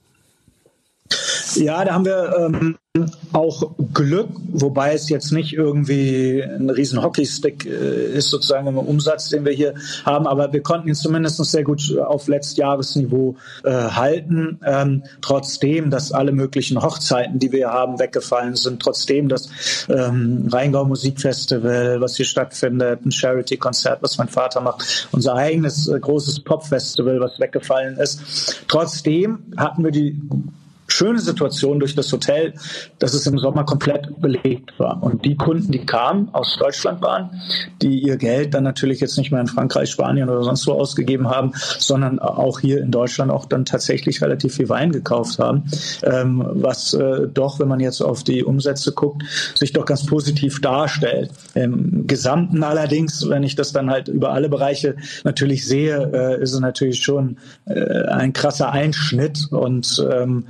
Ja, 1.55 1.85
da 1.85 1.95
haben 1.95 2.05
wir 2.05 2.35
ähm, 2.39 2.77
auch 3.33 3.75
Glück, 3.95 4.29
wobei 4.53 4.95
es 4.95 5.09
jetzt 5.09 5.33
nicht 5.33 5.53
irgendwie 5.53 6.43
ein 6.43 6.71
riesen 6.71 7.03
Hockeystick 7.03 7.67
äh, 7.67 8.13
ist, 8.13 8.31
sozusagen 8.31 8.67
im 8.67 8.79
Umsatz, 8.79 9.29
den 9.29 9.45
wir 9.45 9.53
hier 9.53 9.75
haben, 10.05 10.27
aber 10.27 10.53
wir 10.53 10.63
konnten 10.63 10.89
ihn 10.89 10.95
zumindest 10.95 11.43
sehr 11.45 11.65
gut 11.65 11.97
auf 11.99 12.29
Letztjahresniveau 12.29 13.37
äh, 13.65 13.71
halten. 13.71 14.59
Ähm, 14.65 15.05
trotzdem, 15.21 15.91
dass 15.91 16.13
alle 16.13 16.33
möglichen 16.33 16.81
Hochzeiten, 16.83 17.39
die 17.39 17.53
wir 17.53 17.71
haben, 17.71 17.99
weggefallen 17.99 18.57
sind, 18.57 18.81
trotzdem 18.83 19.29
das 19.29 19.49
ähm, 19.89 20.49
Rheingau 20.51 20.85
Musikfestival, 20.85 22.01
was 22.01 22.17
hier 22.17 22.27
stattfindet, 22.27 23.05
ein 23.05 23.13
Charity-Konzert, 23.13 24.03
was 24.03 24.19
mein 24.19 24.29
Vater 24.29 24.61
macht, 24.61 25.09
unser 25.13 25.35
eigenes 25.35 25.89
äh, 25.89 25.99
großes 25.99 26.41
Pop-Festival, 26.41 27.21
was 27.21 27.39
weggefallen 27.39 27.97
ist. 27.99 28.65
Trotzdem 28.69 29.39
hatten 29.57 29.85
wir 29.85 29.91
die 29.91 30.21
schöne 30.99 31.21
Situation 31.21 31.79
durch 31.79 31.95
das 31.95 32.13
Hotel, 32.13 32.55
dass 32.99 33.15
es 33.15 33.25
im 33.27 33.39
Sommer 33.39 33.65
komplett 33.65 34.21
belegt 34.21 34.77
war. 34.79 35.01
Und 35.01 35.25
die 35.25 35.37
Kunden, 35.37 35.71
die 35.71 35.87
kamen, 35.87 36.29
aus 36.33 36.57
Deutschland 36.59 37.01
waren, 37.03 37.41
die 37.81 38.01
ihr 38.01 38.17
Geld 38.17 38.53
dann 38.55 38.65
natürlich 38.65 38.99
jetzt 39.01 39.17
nicht 39.17 39.31
mehr 39.31 39.41
in 39.41 39.47
Frankreich, 39.47 39.91
Spanien 39.91 40.29
oder 40.29 40.43
sonst 40.43 40.67
wo 40.67 40.73
ausgegeben 40.73 41.29
haben, 41.29 41.53
sondern 41.79 42.19
auch 42.19 42.59
hier 42.59 42.81
in 42.81 42.91
Deutschland 42.91 43.31
auch 43.31 43.45
dann 43.45 43.65
tatsächlich 43.65 44.21
relativ 44.23 44.57
viel 44.57 44.69
Wein 44.69 44.91
gekauft 44.91 45.39
haben, 45.39 45.65
ähm, 46.03 46.45
was 46.51 46.95
äh, 46.95 47.29
doch, 47.33 47.61
wenn 47.61 47.69
man 47.69 47.79
jetzt 47.79 48.01
auf 48.01 48.25
die 48.25 48.43
Umsätze 48.43 48.93
guckt, 48.93 49.23
sich 49.55 49.73
doch 49.73 49.85
ganz 49.85 50.05
positiv 50.05 50.61
darstellt. 50.61 51.31
Im 51.55 52.09
Gesamten 52.09 52.65
allerdings, 52.65 53.29
wenn 53.29 53.45
ich 53.45 53.55
das 53.55 53.73
dann 53.73 53.89
halt 53.89 54.09
über 54.09 54.33
alle 54.33 54.49
Bereiche 54.49 54.97
natürlich 55.23 55.65
sehe, 55.65 56.11
äh, 56.13 56.43
ist 56.43 56.55
es 56.55 56.61
natürlich 56.61 57.05
schon 57.05 57.37
äh, 57.67 58.07
ein 58.09 58.33
krasser 58.33 58.73
Einschnitt 58.73 59.47
und 59.53 60.05
ähm, 60.11 60.45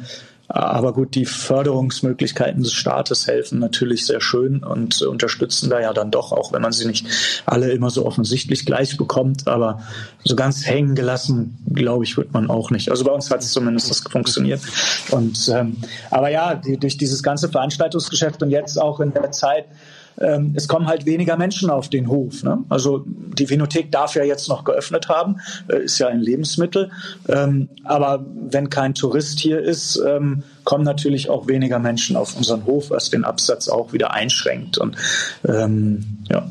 aber 0.48 0.94
gut, 0.94 1.14
die 1.14 1.26
Förderungsmöglichkeiten 1.26 2.62
des 2.62 2.72
Staates 2.72 3.26
helfen 3.26 3.58
natürlich 3.58 4.06
sehr 4.06 4.22
schön 4.22 4.64
und 4.64 5.02
unterstützen 5.02 5.68
da 5.68 5.78
ja 5.78 5.92
dann 5.92 6.11
doch, 6.11 6.32
auch 6.32 6.52
wenn 6.52 6.62
man 6.62 6.72
sie 6.72 6.87
nicht 6.87 7.06
alle 7.44 7.70
immer 7.70 7.90
so 7.90 8.06
offensichtlich 8.06 8.64
gleich 8.64 8.96
bekommt. 8.96 9.46
Aber 9.46 9.82
so 10.24 10.34
ganz 10.37 10.66
hängen 10.66 10.94
gelassen, 10.94 11.58
glaube 11.70 12.04
ich, 12.04 12.16
wird 12.16 12.32
man 12.32 12.48
auch 12.48 12.70
nicht. 12.70 12.90
Also 12.90 13.04
bei 13.04 13.12
uns 13.12 13.30
hat 13.30 13.42
es 13.42 13.52
zumindest 13.52 13.90
das 13.90 14.00
funktioniert. 14.00 14.62
Und 15.11 15.50
ähm, 15.54 15.76
aber 16.11 16.30
ja, 16.30 16.54
die, 16.54 16.78
durch 16.78 16.96
dieses 16.96 17.22
ganze 17.22 17.50
Veranstaltungsgeschäft 17.50 18.42
und 18.42 18.50
jetzt 18.50 18.80
auch 18.80 19.00
in 19.00 19.12
der 19.12 19.30
Zeit, 19.32 19.66
ähm, 20.20 20.52
es 20.57 20.68
kommen 20.68 20.87
halt 20.87 21.07
weniger 21.07 21.37
Menschen 21.37 21.70
auf 21.70 21.88
den 21.88 22.09
Hof. 22.09 22.42
Ne? 22.42 22.64
Also 22.68 23.04
die 23.07 23.48
Vinothek 23.48 23.92
darf 23.92 24.14
ja 24.14 24.24
jetzt 24.24 24.48
noch 24.48 24.64
geöffnet 24.64 25.09
haben, 25.09 25.37
äh, 25.68 25.85
ist 25.85 25.98
ja 25.98 26.09
ein 26.09 26.20
Lebensmittel. 26.20 26.90
Ähm, 27.28 27.68
aber 27.85 28.24
wenn 28.50 28.70
kein 28.70 28.94
Tourist 28.94 29.40
hier 29.40 29.61
ist, 29.61 30.00
ähm, 30.07 30.42
kommen 30.64 30.85
natürlich 30.85 31.31
auch 31.31 31.46
weniger 31.46 31.78
Menschen 31.78 32.16
auf 32.16 32.37
unseren 32.37 32.64
Hof, 32.66 32.90
was 32.90 33.11
den 33.11 33.24
Absatz 33.24 33.68
auch 33.68 33.92
wieder 33.92 34.12
einschränkt. 34.12 34.78
Und 34.78 34.96
ähm, 35.46 36.18
ja. 36.28 36.48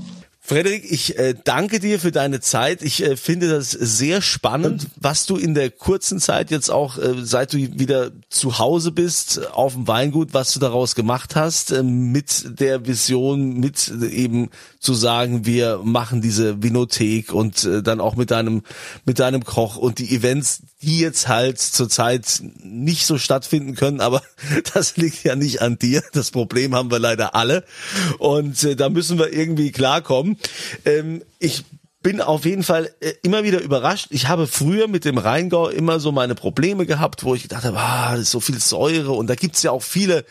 Frederik, 0.47 0.89
ich 0.89 1.19
äh, 1.19 1.35
danke 1.43 1.81
dir 1.81 1.99
für 1.99 2.13
deine 2.13 2.39
Zeit. 2.39 2.81
Ich 2.81 3.03
äh, 3.03 3.17
finde 3.17 3.49
das 3.49 3.69
sehr 3.71 4.21
spannend, 4.21 4.87
was 4.95 5.25
du 5.25 5.35
in 5.35 5.53
der 5.53 5.69
kurzen 5.69 6.21
Zeit 6.21 6.51
jetzt 6.51 6.69
auch, 6.69 6.97
äh, 6.97 7.15
seit 7.17 7.51
du 7.51 7.57
wieder 7.57 8.11
zu 8.29 8.57
Hause 8.57 8.93
bist, 8.93 9.45
auf 9.51 9.73
dem 9.73 9.89
Weingut, 9.89 10.33
was 10.33 10.53
du 10.53 10.61
daraus 10.61 10.95
gemacht 10.95 11.35
hast, 11.35 11.73
äh, 11.73 11.83
mit 11.83 12.61
der 12.61 12.87
Vision, 12.87 13.59
mit 13.59 13.89
äh, 13.89 14.05
eben 14.05 14.49
zu 14.79 14.93
sagen, 14.93 15.45
wir 15.45 15.81
machen 15.83 16.21
diese 16.21 16.63
Vinothek 16.63 17.33
und 17.33 17.65
äh, 17.65 17.83
dann 17.83 17.99
auch 17.99 18.15
mit 18.15 18.31
deinem, 18.31 18.61
mit 19.03 19.19
deinem 19.19 19.43
Koch 19.43 19.75
und 19.75 19.99
die 19.99 20.15
Events, 20.15 20.61
die 20.81 20.99
jetzt 20.99 21.27
halt 21.27 21.59
zurzeit 21.59 22.41
nicht 22.63 23.05
so 23.05 23.17
stattfinden 23.17 23.75
können, 23.75 23.99
aber 23.99 24.21
das 24.73 24.95
liegt 24.95 25.25
ja 25.25 25.35
nicht 25.35 25.61
an 25.61 25.77
dir. 25.77 26.03
Das 26.13 26.31
Problem 26.31 26.73
haben 26.73 26.89
wir 26.89 26.99
leider 26.99 27.35
alle 27.35 27.65
und 28.17 28.63
äh, 28.63 28.77
da 28.77 28.87
müssen 28.87 29.19
wir 29.19 29.33
irgendwie 29.33 29.73
klarkommen. 29.73 30.36
Ähm, 30.85 31.23
ich 31.39 31.63
bin 32.07 32.21
auf 32.21 32.45
jeden 32.45 32.63
Fall 32.63 32.89
äh, 33.01 33.15
immer 33.21 33.43
wieder 33.43 33.59
überrascht. 33.59 34.07
Ich 34.11 34.29
habe 34.29 34.47
früher 34.47 34.87
mit 34.87 35.03
dem 35.03 35.17
Rheingau 35.17 35.67
immer 35.67 35.99
so 35.99 36.13
meine 36.13 36.35
Probleme 36.35 36.85
gehabt, 36.85 37.25
wo 37.25 37.35
ich 37.35 37.41
gedacht 37.41 37.65
habe, 37.65 37.77
ah, 37.77 38.11
das 38.11 38.21
ist 38.21 38.31
so 38.31 38.39
viel 38.39 38.61
Säure 38.61 39.11
und 39.11 39.27
da 39.27 39.35
gibt's 39.35 39.61
ja 39.61 39.71
auch 39.71 39.83
viele, 39.83 40.23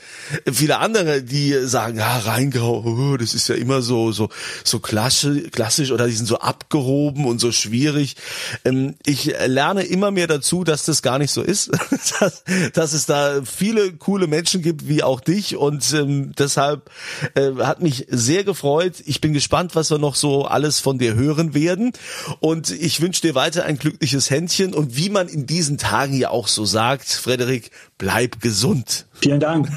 viele 0.50 0.78
andere, 0.78 1.22
die 1.22 1.52
sagen, 1.66 1.98
ja, 1.98 2.16
Rheingau, 2.16 2.82
oh, 2.82 3.18
das 3.18 3.34
ist 3.34 3.50
ja 3.50 3.56
immer 3.56 3.82
so, 3.82 4.10
so, 4.10 4.30
so 4.64 4.78
klassisch, 4.78 5.50
klassisch 5.50 5.90
oder 5.90 6.06
die 6.06 6.14
sind 6.14 6.24
so 6.24 6.38
abgehoben 6.38 7.26
und 7.26 7.42
so 7.42 7.52
schwierig. 7.52 8.16
Ähm, 8.64 8.94
ich 9.04 9.34
lerne 9.46 9.82
immer 9.82 10.10
mehr 10.10 10.28
dazu, 10.28 10.64
dass 10.64 10.86
das 10.86 11.02
gar 11.02 11.18
nicht 11.18 11.30
so 11.30 11.42
ist, 11.42 11.72
dass, 12.20 12.42
dass 12.72 12.94
es 12.94 13.04
da 13.04 13.42
viele 13.44 13.92
coole 13.92 14.28
Menschen 14.28 14.62
gibt, 14.62 14.88
wie 14.88 15.02
auch 15.02 15.20
dich 15.20 15.56
und 15.56 15.92
ähm, 15.92 16.32
deshalb 16.38 16.90
äh, 17.34 17.50
hat 17.58 17.82
mich 17.82 18.06
sehr 18.08 18.44
gefreut. 18.44 18.94
Ich 19.04 19.20
bin 19.20 19.34
gespannt, 19.34 19.74
was 19.74 19.90
wir 19.90 19.98
noch 19.98 20.14
so 20.14 20.46
alles 20.46 20.80
von 20.80 20.98
dir 20.98 21.14
hören 21.14 21.52
werden 21.52 21.65
werden. 21.66 21.92
Und 22.40 22.70
ich 22.70 23.00
wünsche 23.00 23.20
dir 23.20 23.34
weiter 23.34 23.64
ein 23.64 23.76
glückliches 23.78 24.30
Händchen. 24.30 24.72
Und 24.72 24.96
wie 24.96 25.10
man 25.10 25.28
in 25.28 25.46
diesen 25.46 25.76
Tagen 25.76 26.14
ja 26.14 26.30
auch 26.30 26.48
so 26.48 26.64
sagt, 26.64 27.08
Frederik, 27.08 27.70
bleib 27.98 28.40
gesund. 28.40 29.06
Vielen 29.20 29.40
Dank. 29.40 29.68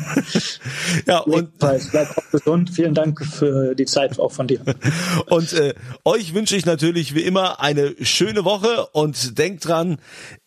ja, 1.08 1.20
und 1.20 1.58
bleib 1.58 2.18
auch 2.18 2.32
gesund. 2.32 2.70
Vielen 2.70 2.94
Dank 2.94 3.26
für 3.26 3.76
die 3.76 3.86
Zeit 3.86 4.20
auch 4.20 4.32
von 4.32 4.48
dir. 4.48 4.62
Und 5.28 5.54
äh, 5.54 5.74
euch 6.04 6.34
wünsche 6.34 6.56
ich 6.56 6.66
natürlich 6.66 7.16
wie 7.16 7.22
immer 7.22 7.62
eine 7.62 7.96
schöne 8.02 8.44
Woche 8.44 8.88
und 8.88 9.38
denkt 9.38 9.68
dran, 9.68 9.98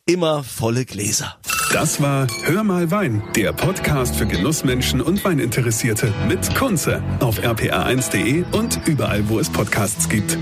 immer 0.06 0.44
volle 0.44 0.84
Gläser. 0.84 1.36
Das 1.72 2.02
war 2.02 2.26
Hör 2.42 2.64
mal 2.64 2.90
Wein, 2.90 3.22
der 3.34 3.52
Podcast 3.52 4.16
für 4.16 4.26
Genussmenschen 4.26 5.00
und 5.00 5.24
Weininteressierte 5.24 6.12
mit 6.28 6.54
Kunze 6.54 7.02
auf 7.20 7.38
rpa1.de 7.40 8.44
und 8.52 8.80
überall, 8.86 9.28
wo 9.28 9.38
es 9.38 9.48
Podcasts 9.48 10.08
gibt. 10.08 10.36